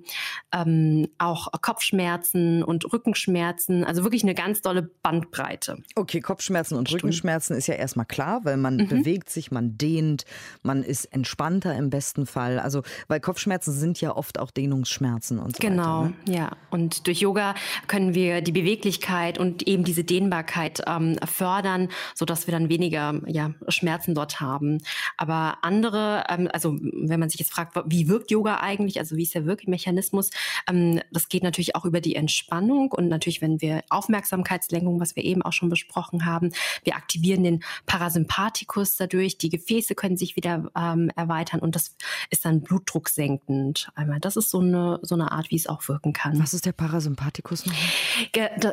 ähm, 0.53 1.09
auch 1.19 1.49
Kopfschmerzen 1.61 2.63
und 2.63 2.93
Rückenschmerzen, 2.93 3.85
also 3.85 4.03
wirklich 4.05 4.23
eine 4.23 4.35
ganz 4.35 4.63
dolle 4.63 4.83
Bandbreite. 4.83 5.79
Okay, 5.95 6.21
Kopfschmerzen 6.21 6.77
und 6.77 6.93
Rückenschmerzen 6.93 7.57
ist 7.57 7.67
ja 7.67 7.75
erstmal 7.75 8.07
klar, 8.07 8.41
weil 8.45 8.57
man 8.57 8.77
mhm. 8.77 8.89
bewegt 8.89 9.31
sich, 9.31 9.51
man 9.51 9.79
dehnt, 9.79 10.25
man 10.63 10.83
ist 10.83 11.07
entspannter 11.07 11.75
im 11.77 11.91
besten 11.91 12.27
Fall. 12.27 12.59
Also, 12.59 12.83
weil 13.09 13.21
Kopfschmerzen 13.21 13.73
sind 13.73 14.01
ja 14.01 14.17
oft 14.17 14.39
auch 14.39 14.51
Dehnungsschmerzen 14.51 15.39
und 15.39 15.57
so 15.57 15.61
genau, 15.61 16.03
weiter. 16.03 16.13
Genau, 16.25 16.33
ne? 16.33 16.37
ja. 16.37 16.57
Und 16.71 17.07
durch 17.07 17.21
Yoga 17.21 17.55
können 17.87 18.15
wir 18.15 18.41
die 18.41 18.53
Beweglichkeit 18.53 19.39
und 19.39 19.67
eben 19.67 19.85
diese 19.85 20.05
Dehnbarkeit 20.05 20.83
ähm, 20.87 21.17
fördern, 21.25 21.89
sodass 22.15 22.47
wir 22.47 22.53
dann 22.53 22.69
weniger 22.69 23.21
ja, 23.27 23.53
Schmerzen 23.69 24.15
dort 24.15 24.41
haben. 24.41 24.79
Aber 25.17 25.59
andere, 25.63 26.25
ähm, 26.29 26.49
also 26.53 26.77
wenn 26.81 27.21
man 27.21 27.29
sich 27.29 27.41
jetzt 27.41 27.53
fragt, 27.53 27.77
wie 27.93 28.09
wirkt 28.09 28.31
Yoga 28.31 28.57
eigentlich, 28.57 28.99
also 28.99 29.17
wie 29.17 29.23
ist 29.23 29.35
der 29.35 29.47
Wirkmechanismus. 29.47 30.31
Ähm, 30.69 31.01
das 31.13 31.29
geht 31.29 31.45
natürlich 31.45 31.77
auch 31.77 31.85
über 31.85 32.01
die 32.01 32.17
Entspannung 32.17 32.91
und 32.91 33.09
natürlich, 33.09 33.41
wenn 33.41 33.61
wir 33.61 33.85
Aufmerksamkeitslenkung, 33.91 34.99
was 34.99 35.15
wir 35.15 35.25
eben 35.25 35.43
auch 35.43 35.53
schon 35.53 35.69
besprochen 35.69 36.25
haben, 36.25 36.51
wir 36.83 36.97
aktivieren 36.97 37.45
den 37.45 37.63
Parasympathikus 37.87 38.97
dadurch, 38.97 39.39
die 39.39 39.51
Gefäße 39.51 39.95
können 39.95 40.17
sich 40.17 40.35
wieder 40.35 40.71
ähm, 40.77 41.11
erweitern 41.15 41.61
und 41.61 41.77
das 41.77 41.95
ist 42.31 42.45
dann 42.45 42.63
blutdrucksenkend. 42.63 43.91
Einmal, 43.95 44.19
das 44.19 44.37
ist 44.37 44.51
so 44.51 44.61
eine, 44.61 44.99
so 45.03 45.15
eine 45.15 45.31
Art, 45.31 45.51
wie 45.51 45.57
es 45.57 45.67
auch 45.67 45.87
wirken 45.89 46.13
kann. 46.13 46.39
Was 46.41 46.55
ist 46.55 46.67
der 46.67 46.73
Parasympathikus 46.73 47.67
noch? 47.67 47.75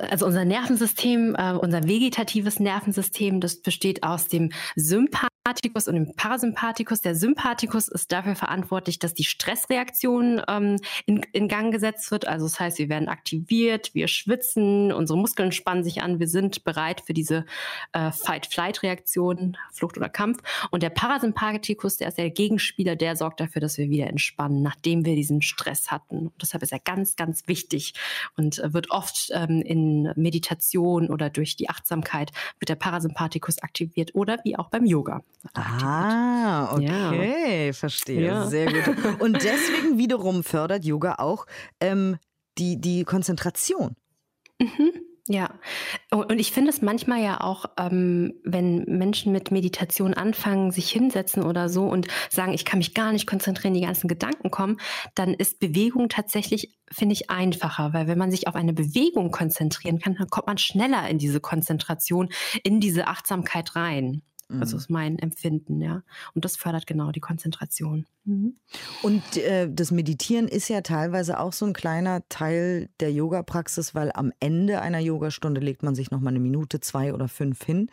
Also 0.10 0.26
unser 0.26 0.46
Nervensystem, 0.46 1.36
äh, 1.38 1.54
unser 1.54 1.84
vegetatives 1.84 2.60
Nervensystem, 2.60 3.42
das 3.42 3.62
besteht 3.62 4.04
aus 4.04 4.28
dem 4.28 4.52
Sympathikus 4.76 5.30
und 5.88 5.96
dem 5.96 6.16
Parasympathikus. 6.16 7.02
Der 7.02 7.16
Sympathikus 7.16 7.88
ist 7.88 8.12
dafür 8.12 8.36
verantwortlich, 8.36 9.00
dass 9.00 9.14
die 9.14 9.24
Stressreaktion 9.24 10.42
ähm, 10.48 10.78
in, 11.06 11.22
in 11.34 11.48
Gang 11.48 11.72
gesetzt 11.72 12.12
wird. 12.12 12.28
Also 12.28 12.46
das 12.46 12.60
heißt, 12.60 12.78
wir 12.78 12.90
werden 12.90 13.10
aktiviert, 13.10 13.94
wir 13.94 14.08
schwitzen, 14.08 14.92
unsere 14.92 15.18
Muskeln 15.18 15.52
spannen 15.52 15.84
sich 15.84 16.02
an, 16.02 16.20
wir 16.20 16.28
sind 16.28 16.64
bereit 16.64 17.02
für 17.02 17.14
diese 17.14 17.46
äh, 17.94 18.12
Fight-Flight-Reaktion, 18.12 19.58
Flucht 19.72 19.98
oder 19.98 20.10
Kampf. 20.10 20.40
Und 20.70 20.84
der 20.84 20.90
Parasympathikus, 20.90 21.98
der 21.98 22.10
ist 22.10 22.18
der 22.18 22.30
Gegenspieler, 22.30 22.96
der 22.96 23.16
sorgt 23.16 23.40
dafür, 23.40 23.62
dass 23.62 23.78
wir 23.78 23.90
wieder 23.90 24.08
entspannen, 24.08 24.62
nachdem 24.62 25.06
wir 25.06 25.16
diesen 25.16 25.42
Stress 25.42 25.90
hatten. 25.92 26.28
Und 26.28 26.42
deshalb 26.42 26.64
ist 26.64 26.72
er 26.72 26.80
ganz, 26.80 27.16
ganz 27.16 27.48
wichtig 27.48 27.94
und 28.38 28.62
wird 28.64 28.92
oft 28.92 29.32
ähm, 29.34 29.62
in 29.62 30.12
Meditation 30.16 31.10
oder 31.10 31.30
durch 31.30 31.56
die 31.56 31.70
Achtsamkeit 31.70 32.32
wird 32.60 32.70
der 32.70 32.76
Parasympathikus 32.76 33.60
aktiviert 33.64 34.16
oder 34.16 34.40
wie 34.44 34.58
auch 34.58 34.70
beim 34.70 34.86
Yoga. 34.86 35.24
Ah, 35.54 36.74
okay, 36.74 37.68
ja. 37.68 37.74
verstehe. 37.74 38.22
Ja. 38.22 38.48
Sehr 38.48 38.66
gut. 38.72 38.98
Und 39.22 39.34
deswegen 39.44 39.98
wiederum 39.98 40.44
fördert 40.44 40.84
Yoga 40.84 41.16
auch 41.16 41.46
ähm, 41.80 42.18
die, 42.58 42.80
die 42.80 43.04
Konzentration. 43.04 43.96
Mhm. 44.60 44.92
Ja, 45.32 45.54
und 46.10 46.40
ich 46.40 46.52
finde 46.52 46.72
es 46.72 46.82
manchmal 46.82 47.22
ja 47.22 47.40
auch, 47.42 47.66
ähm, 47.78 48.34
wenn 48.44 48.84
Menschen 48.86 49.32
mit 49.32 49.52
Meditation 49.52 50.16
anfangen, 50.16 50.72
sich 50.72 50.90
hinsetzen 50.90 51.44
oder 51.44 51.70
so 51.70 51.84
und 51.84 52.08
sagen, 52.32 52.52
ich 52.52 52.66
kann 52.66 52.80
mich 52.80 52.96
gar 52.96 53.12
nicht 53.12 53.28
konzentrieren, 53.28 53.76
die 53.76 53.82
ganzen 53.82 54.08
Gedanken 54.08 54.50
kommen, 54.50 54.78
dann 55.14 55.36
ist 55.36 55.60
Bewegung 55.60 56.10
tatsächlich, 56.10 56.76
finde 56.92 57.14
ich, 57.14 57.30
einfacher, 57.30 57.94
weil 57.94 58.08
wenn 58.08 58.18
man 58.18 58.32
sich 58.32 58.48
auf 58.48 58.56
eine 58.56 58.74
Bewegung 58.74 59.30
konzentrieren 59.30 60.00
kann, 60.00 60.16
dann 60.16 60.32
kommt 60.32 60.48
man 60.48 60.58
schneller 60.58 61.08
in 61.08 61.20
diese 61.20 61.40
Konzentration, 61.40 62.30
in 62.64 62.80
diese 62.80 63.06
Achtsamkeit 63.06 63.76
rein. 63.76 64.24
Mhm. 64.50 64.62
Also 64.62 64.78
ist 64.78 64.90
mein 64.90 65.18
Empfinden, 65.20 65.80
ja. 65.82 66.04
Und 66.34 66.44
das 66.44 66.58
fördert 66.58 66.88
genau 66.88 67.12
die 67.12 67.20
Konzentration. 67.20 68.06
Mhm. 68.26 68.56
Und 69.04 69.38
äh, 69.38 69.72
das 69.72 69.92
Meditieren 69.92 70.48
ist 70.48 70.68
ja 70.68 70.82
teilweise 70.82 71.40
auch 71.40 71.54
so 71.54 71.66
ein 71.66 71.74
kleiner 71.74 72.28
Teil 72.30 72.90
der 73.00 73.12
Yoga-Praxis, 73.14 73.96
weil 73.96 74.12
am 74.14 74.34
Ende 74.40 74.82
einer 74.82 75.00
Yogastunde 75.00 75.62
legt 75.62 75.84
man 75.84 75.96
sich 75.96 76.12
noch 76.12 76.20
mal 76.20 76.32
eine 76.32 76.40
Minute, 76.40 76.80
zwei 76.80 77.14
oder 77.14 77.28
fünf 77.28 77.64
hin 77.64 77.90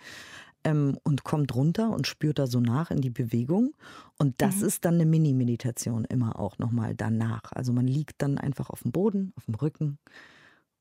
ähm, 0.65 0.99
und 1.05 1.25
kommt 1.25 1.55
runter 1.55 1.91
und 1.91 2.07
spürt 2.07 2.39
da 2.39 2.47
so 2.47 2.61
nach 2.61 2.91
in 2.91 3.01
die 3.01 3.11
Bewegung. 3.11 3.75
Und 4.19 4.41
das 4.41 4.57
mhm. 4.57 4.65
ist 4.67 4.85
dann 4.85 4.95
eine 4.95 5.07
Mini-Meditation 5.07 6.07
immer 6.07 6.39
auch 6.39 6.59
noch 6.59 6.73
mal 6.73 6.95
danach. 6.95 7.53
Also 7.53 7.73
man 7.73 7.87
liegt 7.87 8.23
dann 8.23 8.39
einfach 8.39 8.71
auf 8.71 8.83
dem 8.83 8.93
Boden, 8.93 9.33
auf 9.37 9.45
dem 9.45 9.55
Rücken 9.55 9.99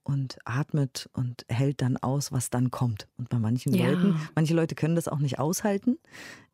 und 0.05 0.37
atmet 0.45 1.09
und 1.13 1.45
hält 1.49 1.81
dann 1.81 1.97
aus, 1.97 2.31
was 2.31 2.51
dann 2.51 2.69
kommt. 2.69 3.07
Und 3.17 3.29
bei 3.29 3.39
manchen 3.39 3.73
ja. 3.73 3.87
Leuten, 3.87 4.21
manche 4.35 4.53
Leute 4.53 4.75
können 4.75 4.95
das 4.95 5.07
auch 5.07 5.17
nicht 5.17 5.39
aushalten, 5.39 5.97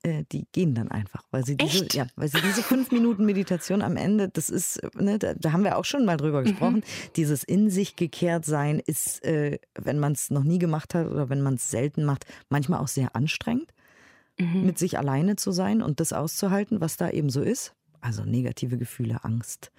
äh, 0.03 0.23
die 0.31 0.47
gehen 0.53 0.73
dann 0.73 0.89
einfach, 0.89 1.23
weil 1.31 1.45
sie 1.45 1.57
diese, 1.57 1.85
ja, 1.91 2.07
weil 2.15 2.29
sie 2.29 2.39
diese 2.41 2.63
fünf 2.63 2.91
Minuten 2.91 3.25
Meditation 3.25 3.81
am 3.81 3.97
Ende, 3.97 4.29
das 4.29 4.49
ist, 4.49 4.81
ne, 4.95 5.19
da, 5.19 5.33
da, 5.33 5.51
haben 5.51 5.65
wir 5.65 5.77
auch 5.77 5.83
schon 5.83 6.05
mal 6.05 6.15
drüber 6.15 6.39
mhm. 6.39 6.45
gesprochen, 6.45 6.75
mhm. 6.77 7.11
dieses 7.17 7.43
in 7.43 7.69
sich 7.69 7.97
gekehrt 7.97 8.45
sein 8.45 8.79
ist, 8.79 9.23
äh, 9.25 9.59
wenn 9.75 9.99
man 9.99 10.13
es 10.13 10.31
noch 10.31 10.43
nie 10.43 10.57
gemacht 10.57 10.95
hat 10.95 11.07
oder 11.07 11.29
wenn 11.29 11.41
man 11.41 11.55
es 11.55 11.69
selten 11.69 12.05
macht, 12.05 12.25
manchmal 12.47 12.79
auch 12.79 12.87
sehr 12.87 13.17
anstrengend, 13.17 13.73
mhm. 14.39 14.65
mit 14.65 14.79
sich 14.79 14.97
alleine 14.97 15.35
zu 15.35 15.51
sein 15.51 15.81
und 15.81 15.99
das 15.99 16.13
auszuhalten, 16.13 16.79
was 16.79 16.95
da 16.95 17.09
eben 17.09 17.29
so 17.29 17.41
ist. 17.41 17.75
Also 17.99 18.23
negative 18.23 18.77
Gefühle, 18.77 19.25
Angst, 19.25 19.71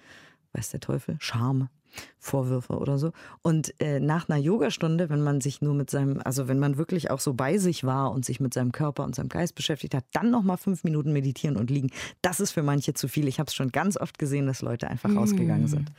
weiß 0.53 0.69
der 0.69 0.79
Teufel, 0.79 1.17
Scham, 1.19 1.69
Vorwürfe 2.19 2.77
oder 2.77 2.97
so. 2.97 3.11
Und 3.41 3.73
äh, 3.79 3.99
nach 3.99 4.29
einer 4.29 4.39
Yogastunde, 4.39 5.09
wenn 5.09 5.21
man 5.21 5.41
sich 5.41 5.61
nur 5.61 5.73
mit 5.73 5.89
seinem, 5.89 6.21
also 6.23 6.47
wenn 6.47 6.59
man 6.59 6.77
wirklich 6.77 7.11
auch 7.11 7.19
so 7.19 7.33
bei 7.33 7.57
sich 7.57 7.83
war 7.83 8.11
und 8.11 8.25
sich 8.25 8.39
mit 8.39 8.53
seinem 8.53 8.71
Körper 8.71 9.03
und 9.03 9.15
seinem 9.15 9.29
Geist 9.29 9.55
beschäftigt 9.55 9.93
hat, 9.95 10.05
dann 10.13 10.31
noch 10.31 10.43
mal 10.43 10.57
fünf 10.57 10.83
Minuten 10.83 11.13
meditieren 11.13 11.57
und 11.57 11.69
liegen, 11.69 11.91
das 12.21 12.39
ist 12.39 12.51
für 12.51 12.63
manche 12.63 12.93
zu 12.93 13.07
viel. 13.07 13.27
Ich 13.27 13.39
habe 13.39 13.47
es 13.47 13.55
schon 13.55 13.71
ganz 13.71 13.97
oft 13.97 14.17
gesehen, 14.17 14.47
dass 14.47 14.61
Leute 14.61 14.87
einfach 14.87 15.09
mm. 15.09 15.17
rausgegangen 15.17 15.67
sind. 15.67 15.91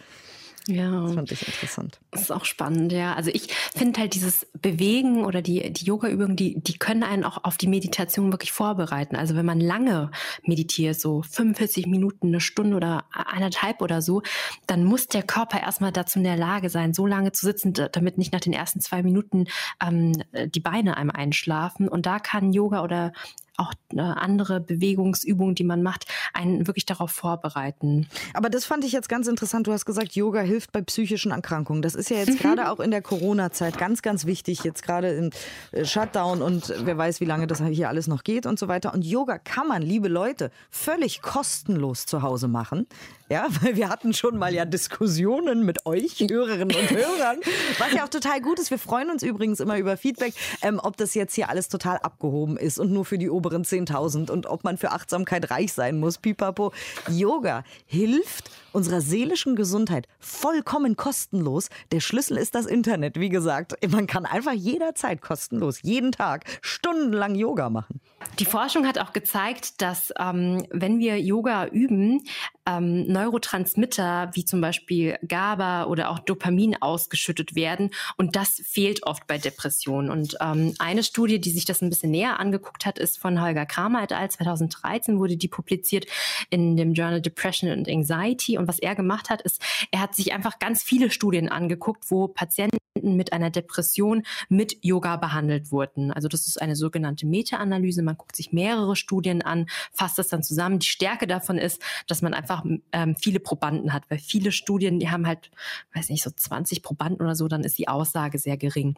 Ja. 0.67 1.03
Das 1.03 1.15
fand 1.15 1.33
ich 1.33 1.47
interessant. 1.47 2.01
Das 2.11 2.23
ist 2.23 2.31
auch 2.31 2.47
spannend, 2.47 2.93
ja. 2.93 3.15
Also 3.15 3.31
ich 3.33 3.49
finde 3.75 4.01
halt 4.01 4.15
dieses 4.15 4.47
Bewegen 4.61 5.25
oder 5.25 5.43
die, 5.43 5.71
die 5.73 5.85
Yoga-Übungen, 5.85 6.37
die, 6.37 6.59
die 6.59 6.79
können 6.79 7.03
einen 7.03 7.25
auch 7.25 7.45
auf 7.45 7.59
die 7.59 7.67
Meditation 7.67 8.33
wirklich 8.33 8.53
vorbereiten. 8.53 9.15
Also 9.17 9.37
wenn 9.37 9.45
man 9.45 9.61
lange 9.61 10.11
meditiert, 10.43 10.99
so 10.99 11.23
45 11.23 11.87
Minuten, 11.87 12.29
eine 12.29 12.41
Stunde 12.41 12.77
oder 12.77 13.05
eineinhalb 13.13 13.83
oder 13.83 14.01
so, 14.01 14.23
dann 14.67 14.85
muss 14.85 15.07
der 15.07 15.23
Körper 15.23 15.61
erstmal 15.61 15.93
dazu 15.93 16.19
in 16.19 16.25
der 16.25 16.37
Lage 16.37 16.71
sein, 16.71 16.95
so 16.95 17.07
lange 17.07 17.33
zu 17.33 17.45
sitzen, 17.45 17.75
damit 17.93 18.17
nicht 18.17 18.33
nach 18.33 18.41
den 18.41 18.55
ersten 18.55 18.81
zwei 18.81 19.03
Minuten 19.03 19.47
ähm, 19.85 20.13
die 20.33 20.61
Beine 20.61 20.97
einem 20.97 21.11
einschlafen. 21.11 21.89
Und 21.89 22.07
da 22.07 22.19
kann 22.19 22.53
Yoga 22.53 22.83
oder 22.83 23.13
auch 23.57 23.73
äh, 23.95 24.01
andere 24.01 24.61
Bewegungsübungen, 24.61 25.55
die 25.55 25.65
man 25.65 25.83
macht, 25.83 26.07
einen 26.33 26.67
wirklich 26.67 26.87
darauf 26.87 27.11
vorbereiten. 27.11 28.09
Aber 28.33 28.51
das 28.51 28.65
fand 28.65 28.85
ich 28.85 28.93
jetzt 28.93 29.09
ganz 29.09 29.27
interessant. 29.27 29.67
Du 29.67 29.73
hast 29.73 29.85
gesagt, 29.85 30.13
Yoga 30.13 30.41
hilft 30.41 30.73
bei 30.73 30.83
psychischen 30.83 31.33
Erkrankungen. 31.33 31.83
Das 31.83 31.95
ist 31.95 32.11
ja 32.11 32.19
jetzt 32.19 32.35
mhm. 32.35 32.39
gerade 32.39 32.71
auch 32.71 32.81
in 32.81 32.91
der 32.91 33.03
Corona-Zeit 33.03 33.79
ganz, 33.79 34.03
ganz 34.03 34.27
wichtig. 34.27 34.65
Jetzt 34.65 34.83
gerade 34.83 35.11
im 35.11 35.31
äh, 35.73 35.85
Shutdown 35.85 36.43
und 36.43 36.73
wer 36.85 36.97
weiß, 36.97 37.21
wie 37.21 37.25
lange 37.25 37.47
das 37.47 37.63
hier 37.63 37.89
alles 37.89 38.07
noch 38.07 38.25
geht 38.25 38.47
und 38.47 38.59
so 38.59 38.69
weiter. 38.69 38.95
Und 38.95 39.05
Yoga 39.05 39.39
kann 39.39 39.69
man, 39.69 39.83
liebe 39.83 40.09
Leute, 40.09 40.51
völlig 40.71 41.23
kostenlos 41.23 42.07
zu 42.07 42.23
Hause 42.23 42.49
machen. 42.49 42.87
Ja, 43.29 43.47
weil 43.63 43.77
wir 43.77 43.89
hatten 43.89 44.13
schon 44.13 44.37
mal 44.39 44.55
ja 44.55 44.65
Diskussionen 44.65 45.65
mit 45.65 45.87
euch, 45.87 46.21
Hörerinnen 46.21 46.77
und 46.77 46.91
Hörern, 46.97 47.39
was 47.79 47.93
ja 47.93 48.05
auch 48.05 48.09
total 48.09 48.41
gut 48.41 48.59
ist. 48.59 48.71
Wir 48.71 48.79
freuen 48.79 49.11
uns 49.11 49.23
übrigens 49.23 49.61
immer 49.61 49.79
über 49.79 49.97
Feedback, 49.97 50.35
ähm, 50.63 50.81
ob 50.83 50.97
das 50.97 51.15
jetzt 51.15 51.35
hier 51.35 51.49
alles 51.49 51.69
total 51.69 51.99
abgehoben 51.99 52.57
ist 52.57 52.79
und 52.79 52.93
nur 52.93 53.05
für 53.05 53.19
die 53.19 53.31
oberen 53.31 53.65
10.000 53.65 54.31
und 54.31 54.47
ob 54.47 54.65
man 54.65 54.77
für 54.77 54.93
Achtsamkeit 54.93 55.51
reich 55.51 55.73
sein 55.73 55.99
muss. 55.99 56.14
Pipapo. 56.19 56.73
Yoga 57.09 57.65
hilft 57.87 58.51
unserer 58.75 59.01
seelischen 59.01 59.57
Gesundheit 59.57 60.09
vollkommen 60.19 60.97
kostenlos. 60.97 61.69
Der 61.93 62.01
Schlüssel 62.01 62.37
ist 62.37 62.55
das 62.55 62.67
Internet, 62.67 63.19
wie 63.19 63.29
gesagt. 63.29 63.75
Man 63.89 64.07
kann 64.07 64.27
einfach 64.27 64.53
jederzeit 64.53 65.23
kostenlos, 65.23 65.81
jeden 65.83 66.13
Tag, 66.13 66.45
stundenlang 66.61 67.35
Yoga 67.37 67.71
machen. 67.71 68.01
Die 68.39 68.47
Forschung 68.47 68.87
hat 68.87 68.99
auch 68.99 69.13
gezeigt, 69.13 69.81
dass 69.81 70.13
ähm, 70.19 70.67
wenn 70.71 70.99
wir 70.99 71.21
Yoga 71.21 71.67
üben, 71.67 72.23
ähm, 72.67 73.07
Neurotransmitter 73.07 74.31
wie 74.33 74.45
zum 74.45 74.61
Beispiel 74.61 75.19
GABA 75.23 75.85
oder 75.85 76.11
auch 76.11 76.19
Dopamin 76.19 76.77
ausgeschüttet 76.81 77.55
werden 77.55 77.91
und 78.17 78.35
das 78.37 78.63
fehlt 78.65 79.07
oft 79.07 79.27
bei 79.27 79.39
Depressionen. 79.39 80.11
Und 80.11 80.37
ähm, 80.41 80.75
eine 80.79 81.03
Studie, 81.03 81.41
die 81.41 81.51
sich 81.51 81.65
das 81.65 81.83
ein 81.83 81.91
bisschen 81.91 82.11
näher 82.11 82.41
angeguckt 82.41 82.87
hat, 82.87 82.99
ist 82.99 83.19
von 83.19 83.41
Holger 83.41 83.67
Kramer 83.67 84.03
et 84.03 84.13
al. 84.13 84.31
2013 84.31 85.19
wurde 85.19 85.37
die 85.37 85.49
publiziert 85.49 86.04
in 86.51 86.77
dem 86.77 86.95
Journal 86.95 87.21
Depression 87.21 87.71
and 87.71 87.89
Anxiety. 87.89 88.59
Und 88.59 88.69
was 88.69 88.79
er 88.79 88.95
gemacht 88.95 89.31
hat, 89.31 89.43
ist, 89.43 89.63
er 89.91 90.01
hat 90.01 90.15
sich 90.15 90.33
einfach 90.33 90.59
ganz 90.59 90.83
viele 90.83 91.11
Studien 91.11 91.49
angeguckt, 91.49 92.11
wo 92.11 92.29
Patienten 92.29 92.79
mit 93.03 93.33
einer 93.33 93.51
Depression 93.51 94.23
mit 94.49 94.79
Yoga 94.83 95.17
behandelt 95.17 95.73
wurden. 95.73 96.13
Also 96.13 96.29
das 96.29 96.47
ist 96.47 96.61
eine 96.61 96.77
sogenannte 96.77 97.27
Meta-Analyse. 97.27 98.03
Man 98.03 98.17
guckt 98.17 98.37
sich 98.37 98.53
mehrere 98.53 98.95
Studien 98.95 99.43
an, 99.43 99.67
fasst 99.93 100.19
das 100.19 100.29
dann 100.29 100.43
zusammen. 100.43 100.79
Die 100.79 100.87
Stärke 100.87 101.27
davon 101.27 101.59
ist, 101.59 101.83
dass 102.07 102.23
man 102.23 102.35
einfach 102.35 102.65
ähm, 102.93 103.17
viele 103.17 103.41
Probanden 103.41 103.93
hat, 103.93 104.05
weil 104.11 104.19
viele 104.19 104.53
Studien, 104.53 105.01
die 105.01 105.11
haben 105.11 105.27
halt, 105.27 105.51
weiß 105.95 106.09
nicht, 106.11 106.23
so 106.23 106.31
20 106.31 106.83
Probanden 106.83 107.21
oder 107.21 107.35
so, 107.35 107.49
dann 107.49 107.65
ist 107.65 107.79
die 107.79 107.89
Aussage 107.89 108.39
sehr 108.39 108.57
gering. 108.57 108.97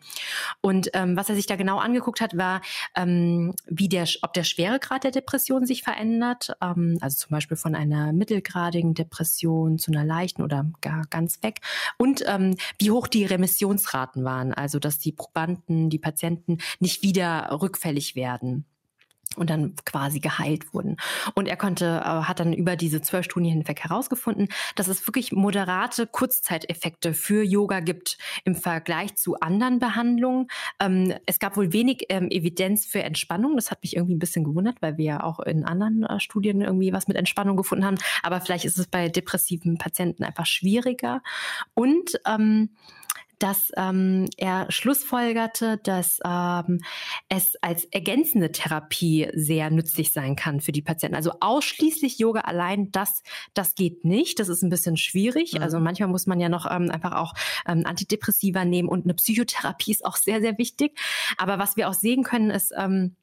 Und 0.61 0.91
ähm, 0.93 1.17
was 1.17 1.29
er 1.29 1.35
sich 1.35 1.47
da 1.47 1.57
genau 1.57 1.79
angeguckt 1.79 2.21
hat, 2.21 2.37
war, 2.37 2.61
ähm, 2.97 3.55
wie 3.67 3.89
der, 3.89 4.07
ob 4.23 4.35
der 4.35 4.45
Schweregrad 4.45 5.05
der 5.05 5.11
Depression 5.11 5.65
sich 5.65 5.83
verändert. 5.83 6.53
Ähm, 6.61 6.96
also 7.03 7.17
zum 7.17 7.31
Beispiel 7.31 7.57
von 7.57 7.75
einer 7.75 8.13
mittelgradigen 8.13 8.95
Depression 8.95 9.79
zu 9.79 9.93
einer 9.93 10.05
leichten 10.05 10.43
oder 10.43 10.71
gar 10.81 11.05
ganz 11.09 11.43
weg. 11.43 11.61
Und 11.99 12.25
ähm, 12.27 12.57
wie 12.79 12.91
hoch 12.91 13.07
die 13.07 13.25
Remissions 13.25 13.77
Heilungsraten 13.77 14.25
waren, 14.25 14.53
also 14.53 14.79
dass 14.79 14.99
die 14.99 15.13
Probanden, 15.13 15.91
die 15.91 15.99
Patienten 15.99 16.59
nicht 16.81 17.03
wieder 17.03 17.49
rückfällig 17.61 18.17
werden 18.17 18.65
und 19.37 19.51
dann 19.51 19.75
quasi 19.85 20.21
geheilt 20.21 20.73
wurden. 20.75 20.97
Und 21.35 21.47
er 21.47 21.57
konnte, 21.57 22.03
äh, 22.05 22.09
hat 22.23 22.41
dann 22.41 22.53
über 22.53 22.77
diese 22.77 23.01
zwölf 23.01 23.25
Stunden 23.25 23.49
hinweg 23.49 23.81
herausgefunden, 23.81 24.49
dass 24.75 24.89
es 24.89 25.07
wirklich 25.07 25.33
moderate 25.33 26.07
Kurzzeiteffekte 26.07 27.15
für 27.15 27.43
Yoga 27.43 27.81
gibt 27.81 28.19
im 28.45 28.55
Vergleich 28.55 29.17
zu 29.17 29.39
anderen 29.41 29.79
Behandlungen. 29.79 30.49
Ähm, 30.81 31.15
es 31.27 31.39
gab 31.39 31.57
wohl 31.57 31.73
wenig 31.73 32.07
ähm, 32.09 32.29
Evidenz 32.31 32.87
für 32.87 33.03
Entspannung. 33.03 33.57
Das 33.57 33.71
hat 33.71 33.83
mich 33.83 33.97
irgendwie 33.97 34.15
ein 34.15 34.21
bisschen 34.21 34.45
gewundert, 34.45 34.81
weil 34.81 34.97
wir 34.97 35.05
ja 35.05 35.23
auch 35.23 35.41
in 35.41 35.65
anderen 35.65 36.05
äh, 36.05 36.21
Studien 36.21 36.61
irgendwie 36.61 36.93
was 36.93 37.09
mit 37.09 37.17
Entspannung 37.17 37.57
gefunden 37.57 37.85
haben. 37.85 37.97
Aber 38.23 38.41
vielleicht 38.41 38.65
ist 38.65 38.79
es 38.79 38.87
bei 38.87 39.09
depressiven 39.09 39.79
Patienten 39.79 40.25
einfach 40.25 40.47
schwieriger. 40.47 41.23
Und 41.75 42.21
ähm, 42.27 42.71
dass 43.39 43.71
ähm, 43.77 44.29
er 44.37 44.71
schlussfolgerte, 44.71 45.79
dass 45.83 46.21
ähm, 46.25 46.81
es 47.29 47.55
als 47.61 47.85
ergänzende 47.85 48.51
Therapie 48.53 49.29
sehr 49.35 49.71
nützlich 49.71 50.13
sein 50.13 50.37
kann 50.37 50.61
für 50.61 50.73
die 50.73 50.83
Patienten. 50.83 51.17
Also 51.17 51.33
ausschließlich 51.41 52.19
Yoga 52.19 52.41
allein, 52.41 52.91
das, 52.93 53.23
das 53.55 53.75
geht 53.75 54.05
nicht. 54.05 54.39
Das 54.41 54.49
ist 54.49 54.63
ein 54.63 54.71
bisschen 54.71 54.97
schwierig. 54.97 55.55
Mhm. 55.55 55.63
Also 55.63 55.81
manchmal 55.81 56.09
muss 56.09 56.27
man 56.27 56.41
ja 56.41 56.49
noch 56.49 56.67
ähm, 56.71 56.91
einfach 56.91 57.13
auch 57.13 57.35
ähm, 57.67 57.83
Antidepressiva 57.85 58.65
nehmen 58.65 58.89
und 58.89 59.05
eine 59.05 59.15
Psychotherapie 59.15 59.93
ist 59.93 60.05
auch 60.05 60.17
sehr, 60.17 60.41
sehr 60.41 60.59
wichtig. 60.59 60.99
Aber 61.37 61.59
was 61.59 61.77
wir 61.77 61.89
auch 61.89 61.95
sehen 61.95 62.23
können, 62.23 62.51
ist, 62.51 62.73
ähm, 62.77 63.17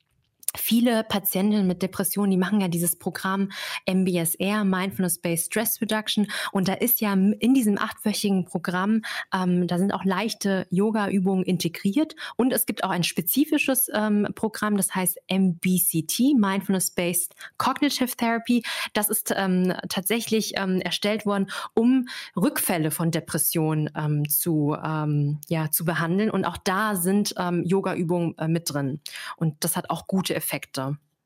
Viele 0.56 1.04
Patientinnen 1.04 1.66
mit 1.66 1.82
Depressionen, 1.82 2.30
die 2.30 2.38
machen 2.38 2.62
ja 2.62 2.68
dieses 2.68 2.96
Programm 2.96 3.50
MBSR, 3.90 4.64
Mindfulness-Based 4.64 5.48
Stress 5.48 5.82
Reduction. 5.82 6.28
Und 6.52 6.68
da 6.68 6.74
ist 6.74 7.02
ja 7.02 7.14
in 7.14 7.54
diesem 7.56 7.80
achtwöchigen 7.80 8.46
Programm, 8.46 9.02
ähm, 9.34 9.66
da 9.68 9.80
sind 9.80 9.94
auch 9.94 10.06
leichte 10.06 10.68
Yoga-Übungen 10.70 11.44
integriert. 11.44 12.16
Und 12.36 12.54
es 12.54 12.68
gibt 12.68 12.84
auch 12.84 12.92
ein 12.92 13.04
spezifisches 13.04 13.90
ähm, 13.94 14.28
Programm, 14.36 14.78
das 14.78 14.94
heißt 14.94 15.20
MBCT, 15.28 16.36
Mindfulness-Based 16.38 17.34
Cognitive 17.58 18.16
Therapy. 18.16 18.64
Das 18.94 19.10
ist 19.10 19.34
ähm, 19.36 19.74
tatsächlich 19.90 20.54
ähm, 20.58 20.82
erstellt 20.82 21.26
worden, 21.26 21.50
um 21.74 22.08
Rückfälle 22.36 22.92
von 22.92 23.10
Depressionen 23.10 23.90
ähm, 23.96 24.30
zu, 24.30 24.78
ähm, 24.84 25.40
ja, 25.50 25.72
zu 25.72 25.84
behandeln. 25.84 26.30
Und 26.30 26.46
auch 26.46 26.58
da 26.58 26.96
sind 26.96 27.34
Yoga-Übungen 27.64 28.38
äh, 28.38 28.48
mit 28.48 28.72
drin. 28.72 29.00
Und 29.38 29.64
das 29.64 29.76
hat 29.76 29.90
auch 29.90 30.06
gute 30.08 30.36
Effekte. 30.36 30.43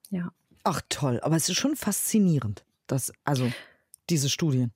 Ja. 0.10 0.32
Ach 0.64 0.82
toll, 0.90 1.20
aber 1.24 1.36
es 1.36 1.50
ist 1.50 1.58
schon 1.58 1.76
faszinierend, 1.76 2.66
dass, 2.88 3.14
also 3.24 3.52
diese 4.10 4.30
Studien. 4.30 4.72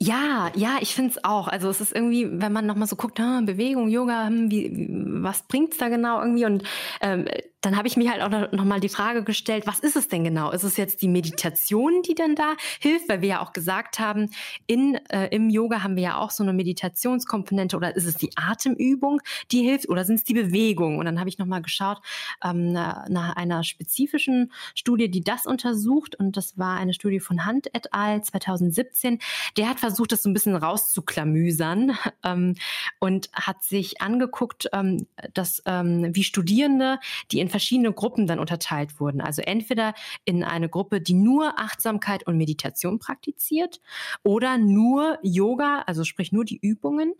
Ja, 0.00 0.52
ja, 0.54 0.78
ich 0.80 0.94
finde 0.94 1.10
es 1.10 1.24
auch. 1.24 1.48
Also 1.48 1.68
es 1.68 1.80
ist 1.80 1.92
irgendwie, 1.92 2.28
wenn 2.30 2.52
man 2.52 2.66
nochmal 2.66 2.86
so 2.86 2.94
guckt, 2.94 3.18
ah, 3.18 3.40
Bewegung, 3.42 3.88
Yoga, 3.88 4.28
hm, 4.28 4.48
wie, 4.50 4.76
wie, 4.76 4.88
was 5.22 5.42
bringt's 5.48 5.78
da 5.78 5.88
genau 5.88 6.20
irgendwie? 6.20 6.44
Und 6.44 6.62
ähm, 7.00 7.26
dann 7.60 7.76
habe 7.76 7.88
ich 7.88 7.96
mir 7.96 8.10
halt 8.12 8.22
auch 8.22 8.52
nochmal 8.52 8.80
die 8.80 8.88
Frage 8.88 9.24
gestellt, 9.24 9.66
was 9.66 9.80
ist 9.80 9.96
es 9.96 10.08
denn 10.08 10.24
genau? 10.24 10.50
Ist 10.50 10.62
es 10.62 10.76
jetzt 10.76 11.02
die 11.02 11.08
Meditation, 11.08 12.02
die 12.02 12.14
dann 12.14 12.34
da 12.34 12.54
hilft? 12.80 13.08
Weil 13.08 13.20
wir 13.20 13.28
ja 13.28 13.40
auch 13.40 13.52
gesagt 13.52 13.98
haben, 13.98 14.30
in, 14.66 14.94
äh, 15.10 15.28
im 15.34 15.50
Yoga 15.50 15.82
haben 15.82 15.96
wir 15.96 16.02
ja 16.02 16.18
auch 16.18 16.30
so 16.30 16.44
eine 16.44 16.52
Meditationskomponente 16.52 17.76
oder 17.76 17.96
ist 17.96 18.04
es 18.04 18.14
die 18.14 18.30
Atemübung, 18.36 19.20
die 19.50 19.62
hilft 19.62 19.88
oder 19.88 20.04
sind 20.04 20.16
es 20.16 20.24
die 20.24 20.34
Bewegungen? 20.34 20.98
Und 20.98 21.04
dann 21.06 21.18
habe 21.18 21.28
ich 21.28 21.38
nochmal 21.38 21.62
geschaut 21.62 22.00
ähm, 22.44 22.72
nach 22.72 23.34
einer 23.36 23.64
spezifischen 23.64 24.52
Studie, 24.74 25.10
die 25.10 25.22
das 25.22 25.46
untersucht 25.46 26.14
und 26.14 26.36
das 26.36 26.58
war 26.58 26.78
eine 26.78 26.94
Studie 26.94 27.20
von 27.20 27.46
Hunt 27.46 27.74
et 27.74 27.92
al. 27.92 28.22
2017. 28.22 29.18
Der 29.56 29.68
hat 29.68 29.80
versucht, 29.80 30.12
das 30.12 30.22
so 30.22 30.30
ein 30.30 30.34
bisschen 30.34 30.54
rauszuklamüsern 30.54 31.96
ähm, 32.24 32.54
und 33.00 33.30
hat 33.32 33.64
sich 33.64 34.00
angeguckt, 34.00 34.68
ähm, 34.72 35.06
dass 35.34 35.62
ähm, 35.66 36.14
wie 36.14 36.22
Studierende, 36.22 36.98
die 37.32 37.40
in 37.48 37.50
verschiedene 37.50 37.92
Gruppen 37.92 38.26
dann 38.26 38.38
unterteilt 38.38 39.00
wurden. 39.00 39.20
Also 39.22 39.40
entweder 39.40 39.94
in 40.26 40.44
eine 40.44 40.68
Gruppe, 40.68 41.00
die 41.00 41.14
nur 41.14 41.58
Achtsamkeit 41.58 42.26
und 42.26 42.36
Meditation 42.36 42.98
praktiziert 42.98 43.80
oder 44.22 44.58
nur 44.58 45.18
Yoga, 45.22 45.82
also 45.86 46.04
sprich 46.04 46.30
nur 46.30 46.44
die 46.44 46.58
Übungen 46.60 47.14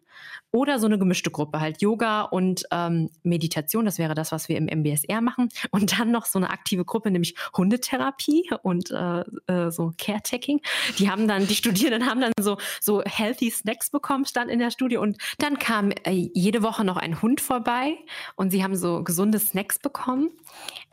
oder 0.50 0.78
so 0.78 0.86
eine 0.86 0.98
gemischte 0.98 1.30
Gruppe, 1.30 1.60
halt 1.60 1.80
Yoga 1.82 2.22
und 2.22 2.64
ähm, 2.70 3.10
Meditation, 3.22 3.84
das 3.84 3.98
wäre 3.98 4.14
das, 4.14 4.32
was 4.32 4.48
wir 4.48 4.56
im 4.56 4.66
MBSR 4.66 5.20
machen. 5.20 5.48
Und 5.70 5.98
dann 5.98 6.10
noch 6.10 6.26
so 6.26 6.38
eine 6.38 6.50
aktive 6.50 6.84
Gruppe, 6.84 7.10
nämlich 7.10 7.34
Hundetherapie 7.56 8.50
und 8.62 8.90
äh, 8.90 9.20
äh, 9.46 9.70
so 9.70 9.92
Caretaking. 9.98 10.60
Die 10.98 11.10
haben 11.10 11.28
dann, 11.28 11.46
die 11.46 11.54
Studierenden 11.54 12.08
haben 12.08 12.20
dann 12.20 12.32
so, 12.40 12.56
so 12.80 13.02
healthy 13.04 13.50
Snacks 13.50 13.90
bekommen, 13.90 14.24
stand 14.24 14.50
in 14.50 14.58
der 14.58 14.70
Studie. 14.70 14.96
Und 14.96 15.18
dann 15.38 15.58
kam 15.58 15.90
äh, 15.90 16.30
jede 16.34 16.62
Woche 16.62 16.84
noch 16.84 16.96
ein 16.96 17.22
Hund 17.22 17.40
vorbei 17.40 17.98
und 18.36 18.50
sie 18.50 18.62
haben 18.62 18.76
so 18.76 19.02
gesunde 19.04 19.38
Snacks 19.38 19.78
bekommen. 19.78 20.17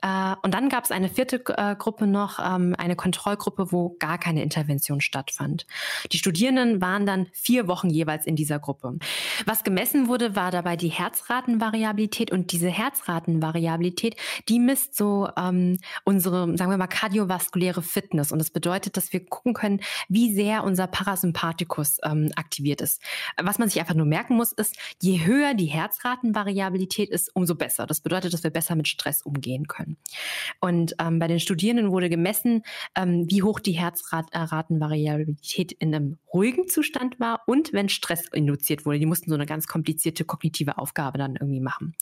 Äh, 0.01 0.35
und 0.43 0.53
dann 0.53 0.69
gab 0.69 0.83
es 0.83 0.91
eine 0.91 1.09
vierte 1.09 1.41
äh, 1.57 1.75
Gruppe 1.75 2.05
noch, 2.05 2.39
ähm, 2.39 2.75
eine 2.77 2.95
Kontrollgruppe, 2.95 3.71
wo 3.71 3.95
gar 3.97 4.17
keine 4.17 4.43
Intervention 4.43 5.01
stattfand. 5.01 5.65
Die 6.11 6.17
Studierenden 6.17 6.81
waren 6.81 7.05
dann 7.05 7.27
vier 7.31 7.67
Wochen 7.67 7.89
jeweils 7.89 8.25
in 8.25 8.35
dieser 8.35 8.59
Gruppe. 8.59 8.97
Was 9.45 9.63
gemessen 9.63 10.07
wurde, 10.07 10.35
war 10.35 10.51
dabei 10.51 10.75
die 10.75 10.89
Herzratenvariabilität 10.89 12.31
und 12.31 12.51
diese 12.51 12.69
Herzratenvariabilität, 12.69 14.15
die 14.47 14.59
misst 14.59 14.95
so 14.95 15.29
ähm, 15.37 15.79
unsere, 16.03 16.55
sagen 16.57 16.71
wir 16.71 16.77
mal, 16.77 16.87
kardiovaskuläre 16.87 17.81
Fitness 17.81 18.31
und 18.31 18.39
das 18.39 18.51
bedeutet, 18.51 18.97
dass 18.97 19.11
wir 19.11 19.25
gucken 19.25 19.53
können, 19.53 19.79
wie 20.07 20.33
sehr 20.33 20.63
unser 20.63 20.87
Parasympathikus 20.87 21.97
ähm, 22.03 22.31
aktiviert 22.35 22.81
ist. 22.81 23.01
Was 23.41 23.57
man 23.57 23.69
sich 23.69 23.79
einfach 23.79 23.95
nur 23.95 24.05
merken 24.05 24.35
muss, 24.35 24.51
ist, 24.51 24.75
je 25.01 25.25
höher 25.25 25.53
die 25.53 25.65
Herzratenvariabilität 25.65 27.09
ist, 27.09 27.35
umso 27.35 27.55
besser. 27.55 27.87
Das 27.87 28.01
bedeutet, 28.01 28.33
dass 28.33 28.43
wir 28.43 28.51
besser 28.51 28.75
mit 28.75 28.87
Stress 28.87 29.14
umgehen 29.21 29.67
können. 29.67 29.97
Und 30.59 30.95
ähm, 30.99 31.19
bei 31.19 31.27
den 31.27 31.39
Studierenden 31.39 31.91
wurde 31.91 32.09
gemessen, 32.09 32.63
ähm, 32.95 33.25
wie 33.29 33.43
hoch 33.43 33.59
die 33.59 33.73
Herzratenvariabilität 33.73 35.71
in 35.71 35.93
einem 35.93 36.17
ruhigen 36.33 36.67
Zustand 36.67 37.19
war 37.19 37.41
und 37.45 37.73
wenn 37.73 37.89
Stress 37.89 38.27
induziert 38.33 38.85
wurde. 38.85 38.99
Die 38.99 39.05
mussten 39.05 39.29
so 39.29 39.35
eine 39.35 39.45
ganz 39.45 39.67
komplizierte 39.67 40.25
kognitive 40.25 40.77
Aufgabe 40.77 41.17
dann 41.17 41.35
irgendwie 41.35 41.61
machen. 41.61 41.95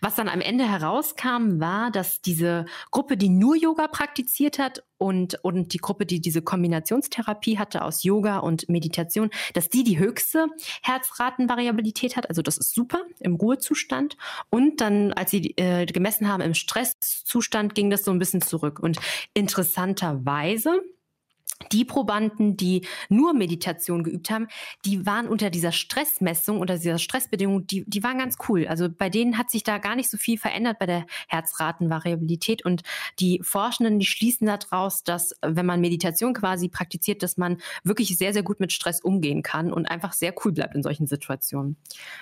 Was 0.00 0.14
dann 0.14 0.28
am 0.28 0.40
Ende 0.40 0.68
herauskam, 0.68 1.60
war, 1.60 1.90
dass 1.90 2.20
diese 2.20 2.66
Gruppe, 2.90 3.16
die 3.16 3.28
nur 3.28 3.56
Yoga 3.56 3.88
praktiziert 3.88 4.58
hat 4.58 4.82
und, 5.00 5.42
und 5.42 5.72
die 5.72 5.78
Gruppe, 5.78 6.04
die 6.04 6.20
diese 6.20 6.42
Kombinationstherapie 6.42 7.58
hatte 7.58 7.82
aus 7.82 8.04
Yoga 8.04 8.38
und 8.38 8.68
Meditation, 8.68 9.30
dass 9.54 9.70
die 9.70 9.82
die 9.82 9.98
höchste 9.98 10.48
Herzratenvariabilität 10.82 12.16
hat. 12.16 12.28
Also 12.28 12.42
das 12.42 12.58
ist 12.58 12.74
super 12.74 13.00
im 13.18 13.34
Ruhezustand. 13.36 14.18
Und 14.50 14.82
dann, 14.82 15.14
als 15.14 15.30
sie 15.30 15.54
äh, 15.56 15.86
gemessen 15.86 16.28
haben 16.28 16.42
im 16.42 16.52
Stresszustand, 16.52 17.74
ging 17.74 17.88
das 17.88 18.04
so 18.04 18.10
ein 18.10 18.18
bisschen 18.18 18.42
zurück. 18.42 18.78
Und 18.78 18.98
interessanterweise 19.32 20.82
die 21.72 21.84
Probanden, 21.84 22.56
die 22.56 22.86
nur 23.08 23.34
Meditation 23.34 24.02
geübt 24.02 24.30
haben, 24.30 24.48
die 24.84 25.06
waren 25.06 25.28
unter 25.28 25.50
dieser 25.50 25.72
Stressmessung, 25.72 26.58
unter 26.58 26.76
dieser 26.76 26.98
Stressbedingung, 26.98 27.66
die, 27.66 27.84
die 27.86 28.02
waren 28.02 28.18
ganz 28.18 28.36
cool. 28.48 28.66
Also 28.66 28.88
bei 28.88 29.08
denen 29.08 29.38
hat 29.38 29.50
sich 29.50 29.62
da 29.62 29.78
gar 29.78 29.96
nicht 29.96 30.10
so 30.10 30.16
viel 30.16 30.38
verändert 30.38 30.78
bei 30.78 30.86
der 30.86 31.06
Herzratenvariabilität. 31.28 32.64
Und 32.64 32.82
die 33.18 33.40
Forschenden, 33.42 33.98
die 33.98 34.06
schließen 34.06 34.46
daraus, 34.46 35.04
dass 35.04 35.34
wenn 35.42 35.66
man 35.66 35.80
Meditation 35.80 36.34
quasi 36.34 36.68
praktiziert, 36.68 37.22
dass 37.22 37.36
man 37.36 37.58
wirklich 37.84 38.16
sehr, 38.16 38.32
sehr 38.32 38.42
gut 38.42 38.60
mit 38.60 38.72
Stress 38.72 39.00
umgehen 39.00 39.42
kann 39.42 39.72
und 39.72 39.86
einfach 39.86 40.12
sehr 40.12 40.34
cool 40.44 40.52
bleibt 40.52 40.74
in 40.74 40.82
solchen 40.82 41.06
Situationen. 41.06 41.76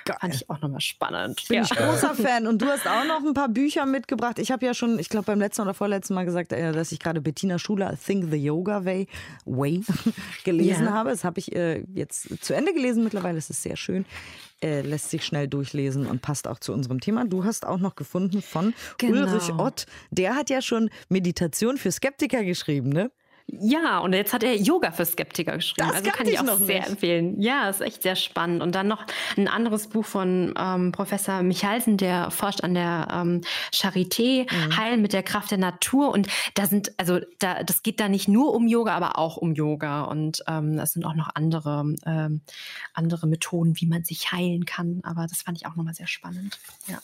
Geil. 0.04 0.16
Fand 0.20 0.34
ich 0.34 0.50
auch 0.50 0.60
nochmal 0.60 0.80
spannend. 0.80 1.44
Bin 1.48 1.58
ja. 1.58 1.62
ich 1.62 1.70
großer 1.70 2.14
Fan. 2.14 2.46
Und 2.46 2.60
du 2.60 2.66
hast 2.66 2.86
auch 2.86 3.04
noch 3.04 3.24
ein 3.24 3.34
paar 3.34 3.48
Bücher 3.48 3.86
mitgebracht. 3.86 4.38
Ich 4.38 4.50
habe 4.50 4.66
ja 4.66 4.74
schon, 4.74 4.98
ich 4.98 5.08
glaube 5.08 5.26
beim 5.26 5.38
letzten 5.38 5.62
oder 5.62 5.74
vorletzten 5.74 6.14
Mal 6.14 6.24
gesagt, 6.24 6.52
dass 6.52 6.92
ich 6.92 6.98
gerade 6.98 7.20
Bettina 7.20 7.58
Schuler 7.58 7.96
Think 7.96 8.30
the 8.30 8.36
Yoga 8.36 8.84
Way 8.84 9.06
Way 9.44 9.82
gelesen 10.44 10.86
ja. 10.86 10.92
habe. 10.92 11.10
Das 11.10 11.24
habe 11.24 11.38
ich 11.38 11.54
äh, 11.54 11.84
jetzt 11.94 12.44
zu 12.44 12.54
Ende 12.54 12.72
gelesen 12.72 13.04
mittlerweile. 13.04 13.38
Es 13.38 13.50
ist 13.50 13.62
sehr 13.62 13.76
schön. 13.76 14.04
Äh, 14.60 14.80
lässt 14.80 15.10
sich 15.10 15.24
schnell 15.24 15.46
durchlesen 15.46 16.06
und 16.06 16.20
passt 16.20 16.48
auch 16.48 16.58
zu 16.58 16.72
unserem 16.72 17.00
Thema. 17.00 17.24
Du 17.24 17.44
hast 17.44 17.64
auch 17.64 17.78
noch 17.78 17.94
gefunden 17.94 18.42
von 18.42 18.74
genau. 18.98 19.22
Ulrich 19.22 19.52
Ott. 19.52 19.86
Der 20.10 20.34
hat 20.34 20.50
ja 20.50 20.60
schon 20.60 20.90
Meditation 21.08 21.78
für 21.78 21.92
Skeptiker 21.92 22.42
geschrieben, 22.42 22.88
ne? 22.90 23.10
Ja, 23.50 24.00
und 24.00 24.12
jetzt 24.12 24.34
hat 24.34 24.42
er 24.42 24.54
Yoga 24.56 24.92
für 24.92 25.06
Skeptiker 25.06 25.56
geschrieben. 25.56 25.88
Das 25.88 25.96
also 25.96 26.10
kann 26.10 26.28
ich 26.28 26.38
auch 26.38 26.58
sehr 26.58 26.80
nicht. 26.80 26.88
empfehlen. 26.90 27.40
Ja, 27.40 27.70
ist 27.70 27.80
echt 27.80 28.02
sehr 28.02 28.14
spannend. 28.14 28.62
Und 28.62 28.74
dann 28.74 28.88
noch 28.88 29.06
ein 29.38 29.48
anderes 29.48 29.88
Buch 29.88 30.04
von 30.04 30.54
ähm, 30.58 30.92
Professor 30.92 31.42
Michalsen, 31.42 31.96
der 31.96 32.30
forscht 32.30 32.62
an 32.62 32.74
der 32.74 33.08
ähm, 33.10 33.40
Charité, 33.72 34.42
mhm. 34.52 34.76
Heilen 34.76 35.00
mit 35.00 35.14
der 35.14 35.22
Kraft 35.22 35.50
der 35.50 35.58
Natur. 35.58 36.10
Und 36.10 36.28
da 36.54 36.66
sind, 36.66 36.92
also 36.98 37.20
da, 37.38 37.62
das 37.64 37.82
geht 37.82 38.00
da 38.00 38.08
nicht 38.10 38.28
nur 38.28 38.52
um 38.52 38.68
Yoga, 38.68 38.94
aber 38.94 39.18
auch 39.18 39.38
um 39.38 39.54
Yoga. 39.54 40.02
Und 40.02 40.42
ähm, 40.46 40.76
das 40.76 40.92
sind 40.92 41.06
auch 41.06 41.14
noch 41.14 41.30
andere, 41.34 41.94
ähm, 42.04 42.42
andere 42.92 43.26
Methoden, 43.26 43.80
wie 43.80 43.86
man 43.86 44.04
sich 44.04 44.30
heilen 44.30 44.66
kann. 44.66 45.00
Aber 45.04 45.26
das 45.26 45.40
fand 45.40 45.56
ich 45.56 45.66
auch 45.66 45.74
nochmal 45.74 45.94
sehr 45.94 46.06
spannend. 46.06 46.60
Ja. 46.86 46.98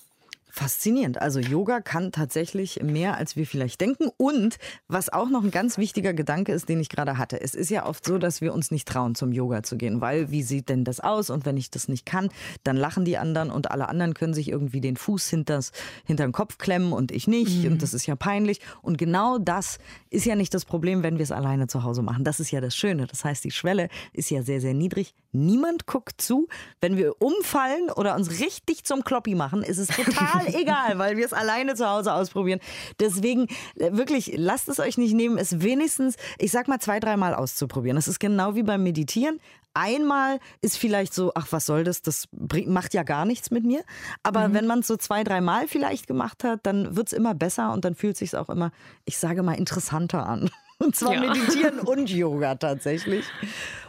Faszinierend. 0.56 1.20
Also 1.20 1.40
Yoga 1.40 1.80
kann 1.80 2.12
tatsächlich 2.12 2.80
mehr, 2.80 3.16
als 3.16 3.34
wir 3.34 3.44
vielleicht 3.44 3.80
denken. 3.80 4.08
Und 4.16 4.58
was 4.86 5.12
auch 5.12 5.28
noch 5.28 5.42
ein 5.42 5.50
ganz 5.50 5.78
wichtiger 5.78 6.14
Gedanke 6.14 6.52
ist, 6.52 6.68
den 6.68 6.78
ich 6.78 6.88
gerade 6.88 7.18
hatte. 7.18 7.40
Es 7.40 7.56
ist 7.56 7.70
ja 7.70 7.84
oft 7.84 8.04
so, 8.04 8.18
dass 8.18 8.40
wir 8.40 8.54
uns 8.54 8.70
nicht 8.70 8.86
trauen, 8.86 9.16
zum 9.16 9.32
Yoga 9.32 9.64
zu 9.64 9.76
gehen, 9.76 10.00
weil 10.00 10.30
wie 10.30 10.44
sieht 10.44 10.68
denn 10.68 10.84
das 10.84 11.00
aus? 11.00 11.28
Und 11.28 11.44
wenn 11.44 11.56
ich 11.56 11.72
das 11.72 11.88
nicht 11.88 12.06
kann, 12.06 12.28
dann 12.62 12.76
lachen 12.76 13.04
die 13.04 13.18
anderen 13.18 13.50
und 13.50 13.72
alle 13.72 13.88
anderen 13.88 14.14
können 14.14 14.32
sich 14.32 14.48
irgendwie 14.48 14.80
den 14.80 14.96
Fuß 14.96 15.28
hinters, 15.28 15.72
hinter 16.04 16.22
den 16.22 16.30
Kopf 16.30 16.56
klemmen 16.56 16.92
und 16.92 17.10
ich 17.10 17.26
nicht. 17.26 17.64
Mhm. 17.64 17.72
Und 17.72 17.82
das 17.82 17.92
ist 17.92 18.06
ja 18.06 18.14
peinlich. 18.14 18.60
Und 18.80 18.96
genau 18.96 19.38
das 19.38 19.78
ist 20.08 20.24
ja 20.24 20.36
nicht 20.36 20.54
das 20.54 20.64
Problem, 20.64 21.02
wenn 21.02 21.18
wir 21.18 21.24
es 21.24 21.32
alleine 21.32 21.66
zu 21.66 21.82
Hause 21.82 22.02
machen. 22.02 22.22
Das 22.22 22.38
ist 22.38 22.52
ja 22.52 22.60
das 22.60 22.76
Schöne. 22.76 23.08
Das 23.08 23.24
heißt, 23.24 23.42
die 23.42 23.50
Schwelle 23.50 23.88
ist 24.12 24.30
ja 24.30 24.44
sehr, 24.44 24.60
sehr 24.60 24.72
niedrig. 24.72 25.16
Niemand 25.32 25.86
guckt 25.86 26.20
zu. 26.22 26.46
Wenn 26.80 26.96
wir 26.96 27.20
umfallen 27.20 27.90
oder 27.90 28.14
uns 28.14 28.38
richtig 28.38 28.84
zum 28.84 29.02
Kloppi 29.02 29.34
machen, 29.34 29.64
ist 29.64 29.78
es 29.78 29.88
total 29.96 30.43
egal, 30.54 30.98
weil 30.98 31.16
wir 31.16 31.24
es 31.24 31.32
alleine 31.32 31.74
zu 31.74 31.88
Hause 31.88 32.12
ausprobieren. 32.12 32.60
Deswegen 33.00 33.46
äh, 33.76 33.92
wirklich, 33.92 34.34
lasst 34.36 34.68
es 34.68 34.80
euch 34.80 34.98
nicht 34.98 35.14
nehmen, 35.14 35.38
es 35.38 35.62
wenigstens, 35.62 36.16
ich 36.38 36.50
sag 36.50 36.68
mal, 36.68 36.80
zwei, 36.80 37.00
dreimal 37.00 37.34
auszuprobieren. 37.34 37.96
Das 37.96 38.08
ist 38.08 38.20
genau 38.20 38.54
wie 38.54 38.62
beim 38.62 38.82
Meditieren. 38.82 39.40
Einmal 39.74 40.38
ist 40.60 40.78
vielleicht 40.78 41.12
so, 41.12 41.32
ach, 41.34 41.48
was 41.50 41.66
soll 41.66 41.82
das? 41.82 42.00
Das 42.00 42.28
macht 42.66 42.94
ja 42.94 43.02
gar 43.02 43.24
nichts 43.24 43.50
mit 43.50 43.64
mir. 43.64 43.82
Aber 44.22 44.48
mhm. 44.48 44.54
wenn 44.54 44.66
man 44.68 44.78
es 44.80 44.86
so 44.86 44.96
zwei, 44.96 45.24
dreimal 45.24 45.66
vielleicht 45.66 46.06
gemacht 46.06 46.44
hat, 46.44 46.60
dann 46.62 46.94
wird 46.96 47.08
es 47.08 47.12
immer 47.12 47.34
besser 47.34 47.72
und 47.72 47.84
dann 47.84 47.96
fühlt 47.96 48.16
sich 48.16 48.36
auch 48.36 48.48
immer, 48.48 48.70
ich 49.04 49.18
sage 49.18 49.42
mal, 49.42 49.54
interessanter 49.54 50.26
an. 50.26 50.50
Und 50.78 50.96
zwar 50.96 51.14
ja. 51.14 51.20
Meditieren 51.20 51.78
und 51.78 52.10
Yoga 52.10 52.56
tatsächlich. 52.56 53.24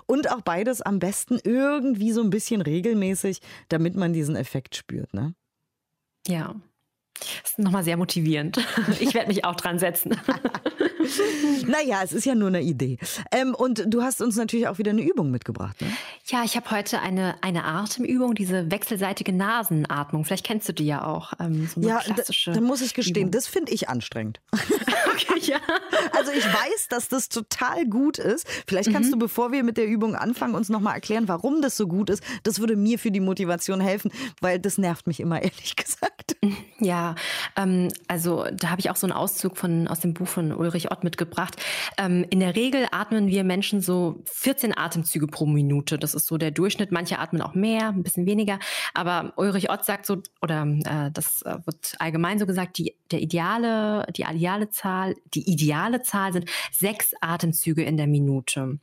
Und 0.05 0.31
auch 0.31 0.41
beides 0.41 0.83
am 0.83 0.99
besten 0.99 1.39
irgendwie 1.43 2.11
so 2.11 2.21
ein 2.21 2.29
bisschen 2.29 2.61
regelmäßig, 2.61 3.41
damit 3.69 3.95
man 3.95 4.13
diesen 4.13 4.35
Effekt 4.35 4.75
spürt. 4.75 5.11
Ne? 5.13 5.33
Ja. 6.27 6.55
Das 7.19 7.51
ist 7.51 7.59
nochmal 7.59 7.83
sehr 7.83 7.97
motivierend. 7.97 8.57
Ich 8.99 9.13
werde 9.13 9.27
mich 9.27 9.43
auch 9.45 9.55
dran 9.55 9.79
setzen. 9.79 10.11
naja, 11.67 12.01
es 12.03 12.13
ist 12.13 12.25
ja 12.25 12.35
nur 12.35 12.47
eine 12.47 12.61
Idee. 12.61 12.97
Ähm, 13.31 13.53
und 13.53 13.83
du 13.87 14.03
hast 14.03 14.21
uns 14.21 14.35
natürlich 14.35 14.67
auch 14.67 14.77
wieder 14.77 14.91
eine 14.91 15.01
Übung 15.01 15.31
mitgebracht. 15.31 15.81
Ne? 15.81 15.87
Ja, 16.25 16.43
ich 16.43 16.55
habe 16.55 16.71
heute 16.71 17.01
eine, 17.01 17.35
eine 17.41 17.65
Atemübung, 17.65 18.35
diese 18.35 18.71
wechselseitige 18.71 19.33
Nasenatmung. 19.33 20.25
Vielleicht 20.25 20.45
kennst 20.45 20.69
du 20.69 20.73
die 20.73 20.85
ja 20.85 21.03
auch. 21.05 21.33
Ähm, 21.39 21.67
so 21.73 21.81
ja, 21.81 22.01
da, 22.07 22.53
da, 22.53 22.61
muss 22.61 22.81
ich 22.81 22.93
gestehen, 22.93 23.27
Übung. 23.27 23.31
das 23.31 23.47
finde 23.47 23.73
ich 23.73 23.89
anstrengend. 23.89 24.39
okay, 24.51 25.39
ja. 25.41 25.59
Also 26.17 26.31
ich 26.31 26.45
weiß, 26.45 26.87
dass 26.89 27.09
das 27.09 27.29
total 27.29 27.85
gut 27.85 28.17
ist. 28.17 28.47
Vielleicht 28.67 28.91
kannst 28.91 29.09
mhm. 29.09 29.13
du, 29.13 29.19
bevor 29.19 29.51
wir 29.51 29.63
mit 29.63 29.77
der 29.77 29.87
Übung 29.87 30.15
anfangen, 30.15 30.55
uns 30.55 30.69
nochmal 30.69 30.95
erklären, 30.95 31.27
warum 31.27 31.61
das 31.61 31.77
so 31.77 31.87
gut 31.87 32.09
ist. 32.09 32.23
Das 32.43 32.59
würde 32.59 32.75
mir 32.75 32.97
für 32.99 33.11
die 33.11 33.19
Motivation 33.19 33.81
helfen, 33.81 34.11
weil 34.41 34.59
das 34.59 34.77
nervt 34.77 35.07
mich 35.07 35.19
immer, 35.19 35.41
ehrlich 35.41 35.75
gesagt. 35.75 36.37
Ja, 36.79 37.04
Ähm, 37.55 37.89
also 38.07 38.45
da 38.51 38.71
habe 38.71 38.79
ich 38.79 38.89
auch 38.89 38.95
so 38.95 39.05
einen 39.05 39.15
Auszug 39.15 39.57
von, 39.57 39.87
aus 39.87 39.99
dem 39.99 40.13
Buch 40.13 40.27
von 40.27 40.51
Ulrich 40.51 40.91
Ott 40.91 41.03
mitgebracht. 41.03 41.61
Ähm, 41.97 42.25
in 42.29 42.39
der 42.39 42.55
Regel 42.55 42.87
atmen 42.91 43.27
wir 43.27 43.43
Menschen 43.43 43.81
so 43.81 44.23
14 44.25 44.75
Atemzüge 44.75 45.27
pro 45.27 45.45
Minute. 45.45 45.99
Das 45.99 46.15
ist 46.15 46.25
so 46.25 46.37
der 46.37 46.51
Durchschnitt. 46.51 46.91
Manche 46.91 47.19
atmen 47.19 47.41
auch 47.41 47.53
mehr, 47.53 47.89
ein 47.89 48.01
bisschen 48.01 48.25
weniger. 48.25 48.57
Aber 48.93 49.33
Ulrich 49.35 49.69
Ott 49.69 49.85
sagt 49.85 50.05
so, 50.05 50.23
oder 50.41 50.65
äh, 50.65 51.11
das 51.11 51.43
äh, 51.43 51.57
wird 51.65 51.95
allgemein 51.99 52.39
so 52.39 52.45
gesagt, 52.45 52.77
die, 52.77 52.95
der 53.11 53.21
ideale, 53.21 54.05
die 54.15 54.23
ideale 54.23 54.69
Zahl, 54.69 55.15
die 55.33 55.51
ideale 55.51 56.01
Zahl 56.01 56.33
sind 56.33 56.49
sechs 56.71 57.11
Atemzüge 57.21 57.83
in 57.83 57.97
der 57.97 58.07
Minute. 58.07 58.79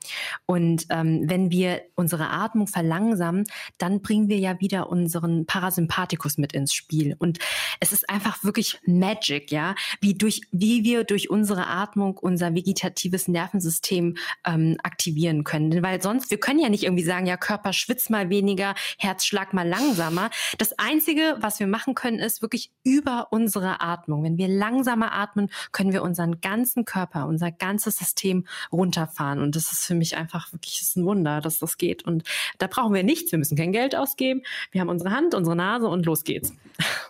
Und 0.46 0.87
ähm, 0.90 1.22
wenn 1.24 1.50
wir 1.50 1.82
unsere 1.94 2.30
Atmung 2.30 2.66
verlangsamen, 2.66 3.44
dann 3.78 4.02
bringen 4.02 4.28
wir 4.28 4.38
ja 4.38 4.61
wieder 4.61 4.90
unseren 4.90 5.46
Parasympathikus 5.46 6.38
mit 6.38 6.52
ins 6.52 6.74
Spiel. 6.74 7.16
Und 7.18 7.38
es 7.80 7.92
ist 7.92 8.08
einfach 8.12 8.44
wirklich 8.44 8.79
Magic, 8.87 9.51
ja, 9.51 9.75
wie 10.01 10.14
durch, 10.14 10.42
wie 10.53 10.85
wir 10.85 11.05
durch 11.05 11.31
unsere 11.31 11.66
Atmung 11.66 12.18
unser 12.18 12.55
vegetatives 12.55 13.27
Nervensystem 13.27 14.16
ähm, 14.46 14.77
aktivieren 14.83 15.44
können. 15.44 15.83
Weil 15.83 16.03
sonst, 16.03 16.31
wir 16.31 16.38
können 16.38 16.61
ja 16.61 16.68
nicht 16.68 16.85
irgendwie 16.85 17.05
sagen, 17.05 17.27
ja, 17.27 17.37
Körper 17.37 17.72
schwitzt 17.72 18.11
mal 18.11 18.29
weniger, 18.31 18.75
Herzschlag 18.98 19.55
mal 19.55 19.66
langsamer. 19.66 20.31
Das 20.59 20.79
Einzige, 20.79 21.37
was 21.40 21.59
wir 21.59 21.66
machen 21.66 21.94
können, 21.94 22.18
ist 22.18 22.42
wirklich 22.42 22.70
über 22.85 23.29
unsere 23.31 23.81
Atmung. 23.81 24.25
Wenn 24.25 24.37
wir 24.37 24.48
langsamer 24.48 25.12
atmen, 25.12 25.51
können 25.72 25.92
wir 25.92 26.03
unseren 26.03 26.40
ganzen 26.40 26.85
Körper, 26.85 27.27
unser 27.27 27.51
ganzes 27.51 27.96
System 27.96 28.46
runterfahren. 28.70 29.40
Und 29.40 29.57
das 29.57 29.72
ist 29.72 29.87
für 29.87 29.94
mich 29.94 30.16
einfach 30.16 30.53
wirklich 30.53 30.83
ein 30.96 31.05
Wunder, 31.05 31.40
dass 31.40 31.59
das 31.59 31.79
geht. 31.79 32.05
Und 32.05 32.25
da 32.59 32.66
brauchen 32.66 32.94
wir 32.94 33.03
nichts. 33.03 33.33
Wir 33.33 33.38
müssen 33.38 33.57
kein 33.57 33.72
Geld 33.72 33.96
ausgeben. 33.96 34.42
Wir 34.70 34.83
haben 34.83 34.88
unsere 34.88 35.11
Hand, 35.11 35.35
unsere 35.35 35.57
Nase 35.57 35.88
und 35.88 36.05
los 36.05 36.25
geht's. 36.25 36.53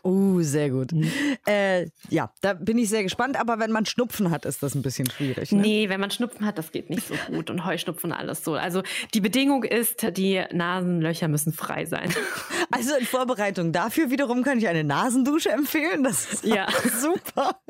Uh, 0.04 0.42
sehr 0.42 0.70
gut. 0.70 0.91
Mhm. 0.92 1.10
Äh, 1.46 1.86
ja, 2.08 2.30
da 2.40 2.54
bin 2.54 2.78
ich 2.78 2.88
sehr 2.88 3.02
gespannt. 3.02 3.38
Aber 3.38 3.58
wenn 3.58 3.72
man 3.72 3.86
Schnupfen 3.86 4.30
hat, 4.30 4.44
ist 4.44 4.62
das 4.62 4.74
ein 4.74 4.82
bisschen 4.82 5.10
schwierig. 5.10 5.52
Ne? 5.52 5.62
Nee, 5.62 5.88
wenn 5.88 6.00
man 6.00 6.10
Schnupfen 6.10 6.46
hat, 6.46 6.58
das 6.58 6.72
geht 6.72 6.90
nicht 6.90 7.06
so 7.06 7.14
gut. 7.28 7.50
Und 7.50 7.64
Heuschnupfen 7.64 8.12
alles 8.12 8.44
so. 8.44 8.54
Also 8.54 8.82
die 9.14 9.20
Bedingung 9.20 9.64
ist, 9.64 10.16
die 10.16 10.42
Nasenlöcher 10.52 11.28
müssen 11.28 11.52
frei 11.52 11.86
sein. 11.86 12.12
Also 12.74 12.96
in 12.96 13.04
Vorbereitung 13.04 13.72
dafür 13.72 14.10
wiederum 14.10 14.42
kann 14.44 14.56
ich 14.56 14.66
eine 14.66 14.82
Nasendusche 14.82 15.50
empfehlen. 15.50 16.02
Das 16.04 16.32
ist 16.32 16.44
ja. 16.44 16.66
super. 17.00 17.60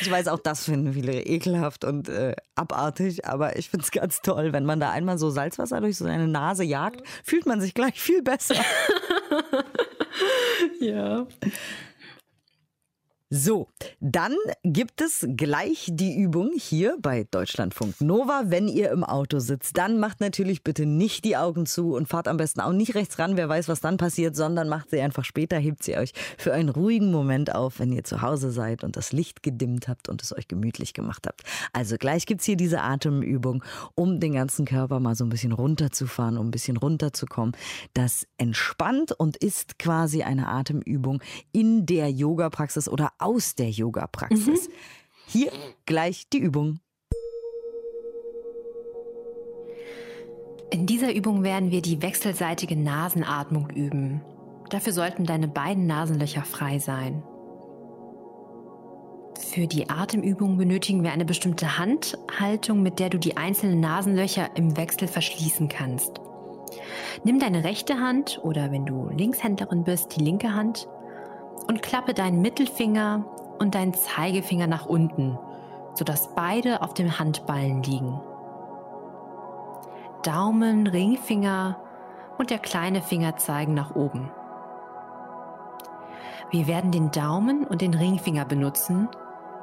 Ich 0.00 0.10
weiß, 0.10 0.28
auch 0.28 0.40
das 0.40 0.64
finden 0.64 0.92
viele 0.92 1.22
ekelhaft 1.22 1.84
und 1.84 2.08
äh, 2.08 2.34
abartig, 2.54 3.26
aber 3.26 3.56
ich 3.56 3.70
finde 3.70 3.84
es 3.84 3.90
ganz 3.90 4.20
toll, 4.22 4.52
wenn 4.52 4.64
man 4.64 4.80
da 4.80 4.90
einmal 4.90 5.18
so 5.18 5.30
Salzwasser 5.30 5.80
durch 5.80 5.96
so 5.96 6.04
seine 6.04 6.28
Nase 6.28 6.64
jagt, 6.64 7.06
fühlt 7.22 7.46
man 7.46 7.60
sich 7.60 7.74
gleich 7.74 8.00
viel 8.00 8.22
besser. 8.22 8.56
ja. 10.80 11.26
So, 13.36 13.66
dann 13.98 14.36
gibt 14.62 15.00
es 15.00 15.26
gleich 15.36 15.88
die 15.90 16.16
Übung 16.16 16.52
hier 16.56 16.96
bei 17.02 17.26
Deutschlandfunk 17.28 18.00
Nova. 18.00 18.44
Wenn 18.46 18.68
ihr 18.68 18.92
im 18.92 19.02
Auto 19.02 19.40
sitzt, 19.40 19.76
dann 19.76 19.98
macht 19.98 20.20
natürlich 20.20 20.62
bitte 20.62 20.86
nicht 20.86 21.24
die 21.24 21.36
Augen 21.36 21.66
zu 21.66 21.96
und 21.96 22.06
fahrt 22.06 22.28
am 22.28 22.36
besten 22.36 22.60
auch 22.60 22.70
nicht 22.70 22.94
rechts 22.94 23.18
ran, 23.18 23.36
wer 23.36 23.48
weiß, 23.48 23.66
was 23.66 23.80
dann 23.80 23.96
passiert, 23.96 24.36
sondern 24.36 24.68
macht 24.68 24.90
sie 24.90 25.00
einfach 25.00 25.24
später, 25.24 25.58
hebt 25.58 25.82
sie 25.82 25.96
euch 25.96 26.12
für 26.38 26.54
einen 26.54 26.68
ruhigen 26.68 27.10
Moment 27.10 27.52
auf, 27.52 27.80
wenn 27.80 27.90
ihr 27.90 28.04
zu 28.04 28.22
Hause 28.22 28.52
seid 28.52 28.84
und 28.84 28.96
das 28.96 29.10
Licht 29.10 29.42
gedimmt 29.42 29.88
habt 29.88 30.08
und 30.08 30.22
es 30.22 30.32
euch 30.32 30.46
gemütlich 30.46 30.94
gemacht 30.94 31.26
habt. 31.26 31.42
Also 31.72 31.96
gleich 31.96 32.26
gibt 32.26 32.42
es 32.42 32.46
hier 32.46 32.56
diese 32.56 32.82
Atemübung, 32.82 33.64
um 33.96 34.20
den 34.20 34.34
ganzen 34.34 34.64
Körper 34.64 35.00
mal 35.00 35.16
so 35.16 35.24
ein 35.24 35.30
bisschen 35.30 35.50
runterzufahren, 35.50 36.38
um 36.38 36.46
ein 36.46 36.52
bisschen 36.52 36.76
runterzukommen. 36.76 37.56
Das 37.94 38.28
entspannt 38.38 39.10
und 39.10 39.36
ist 39.38 39.80
quasi 39.80 40.22
eine 40.22 40.46
Atemübung 40.46 41.20
in 41.50 41.84
der 41.84 42.12
Yoga-Praxis 42.12 42.88
oder 42.88 43.10
aus 43.24 43.54
der 43.54 43.70
Yoga-Praxis. 43.70 44.68
Mhm. 44.68 44.72
Hier 45.26 45.52
gleich 45.86 46.28
die 46.28 46.38
Übung. 46.38 46.80
In 50.70 50.86
dieser 50.86 51.14
Übung 51.14 51.42
werden 51.42 51.70
wir 51.70 51.82
die 51.82 52.02
wechselseitige 52.02 52.76
Nasenatmung 52.76 53.70
üben. 53.70 54.22
Dafür 54.70 54.92
sollten 54.92 55.24
deine 55.24 55.48
beiden 55.48 55.86
Nasenlöcher 55.86 56.42
frei 56.42 56.78
sein. 56.78 57.22
Für 59.38 59.66
die 59.66 59.88
Atemübung 59.88 60.56
benötigen 60.56 61.02
wir 61.02 61.12
eine 61.12 61.24
bestimmte 61.24 61.78
Handhaltung, 61.78 62.82
mit 62.82 62.98
der 62.98 63.08
du 63.08 63.18
die 63.18 63.36
einzelnen 63.36 63.80
Nasenlöcher 63.80 64.56
im 64.56 64.76
Wechsel 64.76 65.06
verschließen 65.06 65.68
kannst. 65.68 66.20
Nimm 67.22 67.38
deine 67.38 67.62
rechte 67.62 68.00
Hand 68.00 68.40
oder 68.42 68.72
wenn 68.72 68.84
du 68.84 69.10
Linkshändlerin 69.10 69.84
bist, 69.84 70.16
die 70.16 70.24
linke 70.24 70.54
Hand 70.54 70.88
und 71.66 71.82
klappe 71.82 72.14
deinen 72.14 72.42
Mittelfinger 72.42 73.24
und 73.58 73.74
deinen 73.74 73.94
Zeigefinger 73.94 74.66
nach 74.66 74.86
unten, 74.86 75.38
sodass 75.94 76.34
beide 76.34 76.82
auf 76.82 76.94
dem 76.94 77.18
Handballen 77.18 77.82
liegen. 77.82 78.20
Daumen, 80.22 80.86
Ringfinger 80.86 81.76
und 82.38 82.50
der 82.50 82.58
kleine 82.58 83.02
Finger 83.02 83.36
zeigen 83.36 83.74
nach 83.74 83.94
oben. 83.94 84.30
Wir 86.50 86.66
werden 86.66 86.90
den 86.90 87.10
Daumen 87.10 87.64
und 87.64 87.80
den 87.80 87.94
Ringfinger 87.94 88.44
benutzen, 88.44 89.08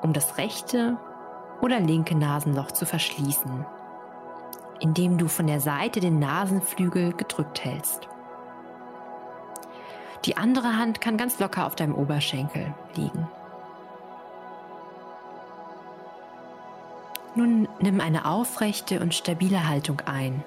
um 0.01 0.13
das 0.13 0.37
rechte 0.37 0.97
oder 1.61 1.79
linke 1.79 2.15
Nasenloch 2.15 2.71
zu 2.71 2.85
verschließen, 2.85 3.65
indem 4.79 5.17
du 5.17 5.27
von 5.27 5.47
der 5.47 5.59
Seite 5.59 5.99
den 5.99 6.19
Nasenflügel 6.19 7.13
gedrückt 7.13 7.63
hältst. 7.63 8.07
Die 10.25 10.37
andere 10.37 10.77
Hand 10.77 11.01
kann 11.01 11.17
ganz 11.17 11.39
locker 11.39 11.65
auf 11.65 11.75
deinem 11.75 11.95
Oberschenkel 11.95 12.73
liegen. 12.95 13.27
Nun 17.33 17.67
nimm 17.79 18.01
eine 18.01 18.25
aufrechte 18.25 18.99
und 18.99 19.15
stabile 19.15 19.67
Haltung 19.67 20.01
ein. 20.05 20.43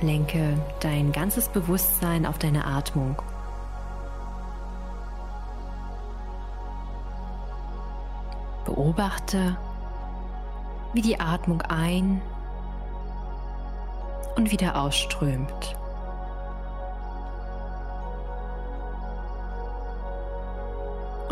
Lenke 0.00 0.58
dein 0.80 1.12
ganzes 1.12 1.48
Bewusstsein 1.48 2.26
auf 2.26 2.38
deine 2.38 2.64
Atmung. 2.64 3.22
Beobachte, 8.64 9.56
wie 10.92 11.02
die 11.02 11.20
Atmung 11.20 11.62
ein 11.62 12.20
und 14.34 14.50
wieder 14.50 14.80
ausströmt. 14.80 15.76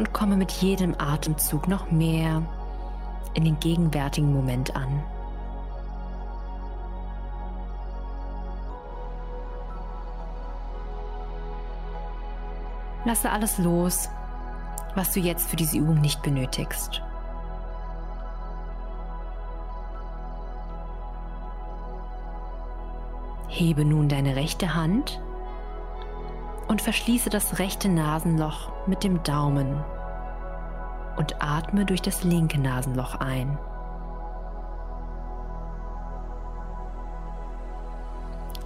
Und 0.00 0.14
komme 0.14 0.34
mit 0.34 0.50
jedem 0.50 0.94
Atemzug 0.98 1.68
noch 1.68 1.90
mehr 1.90 2.40
in 3.34 3.44
den 3.44 3.60
gegenwärtigen 3.60 4.32
Moment 4.32 4.74
an. 4.74 5.02
Lasse 13.04 13.30
alles 13.30 13.58
los, 13.58 14.08
was 14.94 15.12
du 15.12 15.20
jetzt 15.20 15.50
für 15.50 15.56
diese 15.56 15.76
Übung 15.76 16.00
nicht 16.00 16.22
benötigst. 16.22 17.02
Hebe 23.48 23.84
nun 23.84 24.08
deine 24.08 24.34
rechte 24.34 24.74
Hand 24.74 25.20
und 26.70 26.80
verschließe 26.80 27.30
das 27.30 27.58
rechte 27.58 27.88
Nasenloch 27.88 28.70
mit 28.86 29.02
dem 29.02 29.24
Daumen 29.24 29.82
und 31.16 31.42
atme 31.42 31.84
durch 31.84 32.00
das 32.00 32.22
linke 32.22 32.60
Nasenloch 32.60 33.16
ein. 33.16 33.58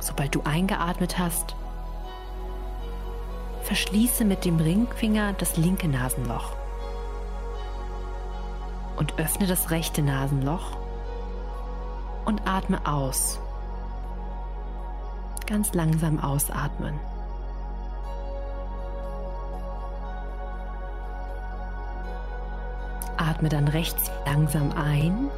Sobald 0.00 0.34
du 0.34 0.42
eingeatmet 0.44 1.18
hast, 1.18 1.56
verschließe 3.62 4.26
mit 4.26 4.44
dem 4.44 4.58
Ringfinger 4.58 5.32
das 5.32 5.56
linke 5.56 5.88
Nasenloch 5.88 6.52
und 8.98 9.18
öffne 9.18 9.46
das 9.46 9.70
rechte 9.70 10.02
Nasenloch 10.02 10.76
und 12.26 12.46
atme 12.46 12.86
aus. 12.86 13.40
Ganz 15.46 15.72
langsam 15.72 16.20
ausatmen. 16.20 17.00
Atme 23.16 23.48
dann 23.48 23.68
rechts 23.68 24.10
langsam 24.26 24.72
ein. 24.72 25.30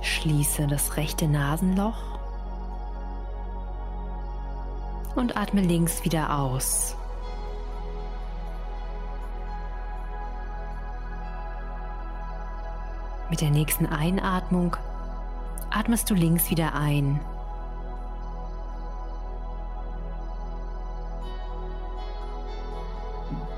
Schließe 0.00 0.66
das 0.66 0.96
rechte 0.96 1.28
Nasenloch 1.28 2.18
und 5.14 5.36
atme 5.36 5.60
links 5.60 6.04
wieder 6.04 6.38
aus. 6.38 6.96
Mit 13.30 13.40
der 13.40 13.50
nächsten 13.50 13.86
Einatmung 13.86 14.76
atmest 15.70 16.10
du 16.10 16.14
links 16.14 16.50
wieder 16.50 16.74
ein 16.74 17.20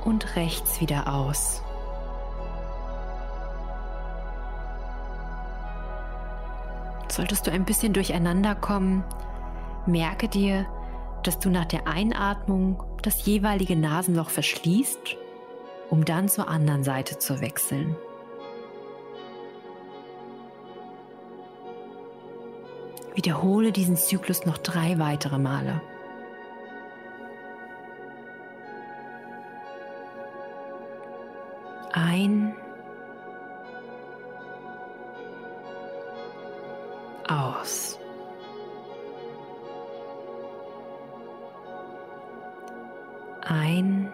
und 0.05 0.37
rechts 0.37 0.81
wieder 0.81 1.13
aus. 1.13 1.63
Solltest 7.09 7.47
du 7.47 7.53
ein 7.53 7.65
bisschen 7.65 7.93
durcheinander 7.93 8.55
kommen, 8.55 9.05
merke 9.87 10.29
dir, 10.29 10.67
dass 11.23 11.39
du 11.39 11.49
nach 11.49 11.65
der 11.65 11.87
Einatmung 11.87 12.83
das 13.03 13.25
jeweilige 13.25 13.77
Nasenloch 13.77 14.31
verschließt, 14.31 15.17
um 15.91 16.05
dann 16.05 16.29
zur 16.29 16.49
anderen 16.49 16.83
Seite 16.83 17.19
zu 17.19 17.41
wechseln. 17.41 17.97
Wiederhole 23.15 23.71
diesen 23.71 23.97
Zyklus 23.97 24.45
noch 24.45 24.59
drei 24.59 24.99
weitere 24.99 25.39
Male. 25.39 25.81
Ein. 31.97 32.57
Aus. 37.29 38.01
Ein. 43.43 44.13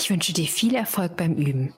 Ich 0.00 0.08
wünsche 0.08 0.32
dir 0.32 0.46
viel 0.46 0.74
Erfolg 0.76 1.18
beim 1.18 1.34
Üben. 1.34 1.74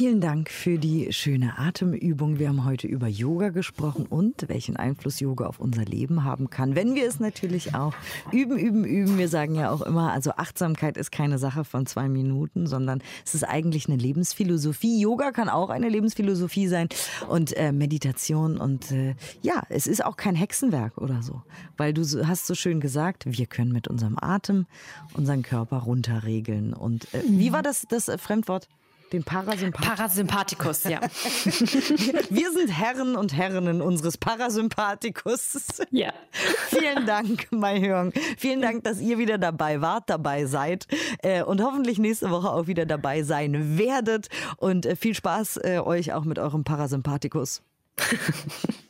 Vielen 0.00 0.22
Dank 0.22 0.48
für 0.48 0.78
die 0.78 1.12
schöne 1.12 1.58
Atemübung. 1.58 2.38
Wir 2.38 2.48
haben 2.48 2.64
heute 2.64 2.86
über 2.86 3.06
Yoga 3.06 3.50
gesprochen 3.50 4.06
und 4.06 4.48
welchen 4.48 4.78
Einfluss 4.78 5.20
Yoga 5.20 5.44
auf 5.44 5.60
unser 5.60 5.84
Leben 5.84 6.24
haben 6.24 6.48
kann. 6.48 6.74
Wenn 6.74 6.94
wir 6.94 7.06
es 7.06 7.20
natürlich 7.20 7.74
auch 7.74 7.92
üben, 8.32 8.56
üben, 8.56 8.86
üben. 8.86 9.18
Wir 9.18 9.28
sagen 9.28 9.54
ja 9.56 9.70
auch 9.70 9.82
immer, 9.82 10.10
also 10.10 10.30
Achtsamkeit 10.30 10.96
ist 10.96 11.12
keine 11.12 11.36
Sache 11.36 11.64
von 11.64 11.84
zwei 11.84 12.08
Minuten, 12.08 12.66
sondern 12.66 13.02
es 13.26 13.34
ist 13.34 13.44
eigentlich 13.44 13.88
eine 13.88 13.98
Lebensphilosophie. 13.98 15.02
Yoga 15.02 15.32
kann 15.32 15.50
auch 15.50 15.68
eine 15.68 15.90
Lebensphilosophie 15.90 16.68
sein 16.68 16.88
und 17.28 17.54
äh, 17.58 17.70
Meditation 17.70 18.56
und 18.56 18.90
äh, 18.92 19.16
ja, 19.42 19.64
es 19.68 19.86
ist 19.86 20.02
auch 20.02 20.16
kein 20.16 20.34
Hexenwerk 20.34 20.96
oder 20.96 21.22
so, 21.22 21.42
weil 21.76 21.92
du 21.92 22.04
hast 22.26 22.46
so 22.46 22.54
schön 22.54 22.80
gesagt, 22.80 23.24
wir 23.26 23.44
können 23.44 23.70
mit 23.70 23.86
unserem 23.86 24.16
Atem 24.18 24.64
unseren 25.12 25.42
Körper 25.42 25.76
runterregeln. 25.76 26.72
Und 26.72 27.12
äh, 27.12 27.22
wie 27.26 27.52
war 27.52 27.62
das, 27.62 27.84
das 27.86 28.10
Fremdwort? 28.16 28.66
Den 29.12 29.24
Parasympathikus. 29.24 29.96
Parasympathikus, 29.96 30.84
ja. 30.84 31.00
Wir 32.30 32.52
sind 32.52 32.68
Herren 32.68 33.16
und 33.16 33.36
Herrinnen 33.36 33.82
unseres 33.82 34.16
Parasympathikus. 34.16 35.82
Ja. 35.90 36.12
Vielen 36.68 37.06
Dank, 37.06 37.48
Mai 37.50 37.80
Hörn. 37.80 38.12
Vielen 38.38 38.62
Dank, 38.62 38.84
dass 38.84 39.00
ihr 39.00 39.18
wieder 39.18 39.38
dabei 39.38 39.80
wart, 39.80 40.08
dabei 40.08 40.46
seid 40.46 40.86
äh, 41.22 41.42
und 41.42 41.60
hoffentlich 41.60 41.98
nächste 41.98 42.30
Woche 42.30 42.50
auch 42.50 42.68
wieder 42.68 42.86
dabei 42.86 43.24
sein 43.24 43.78
werdet. 43.78 44.28
Und 44.58 44.86
äh, 44.86 44.94
viel 44.94 45.14
Spaß 45.14 45.58
äh, 45.64 45.80
euch 45.80 46.12
auch 46.12 46.24
mit 46.24 46.38
eurem 46.38 46.62
Parasympathikus. 46.62 47.62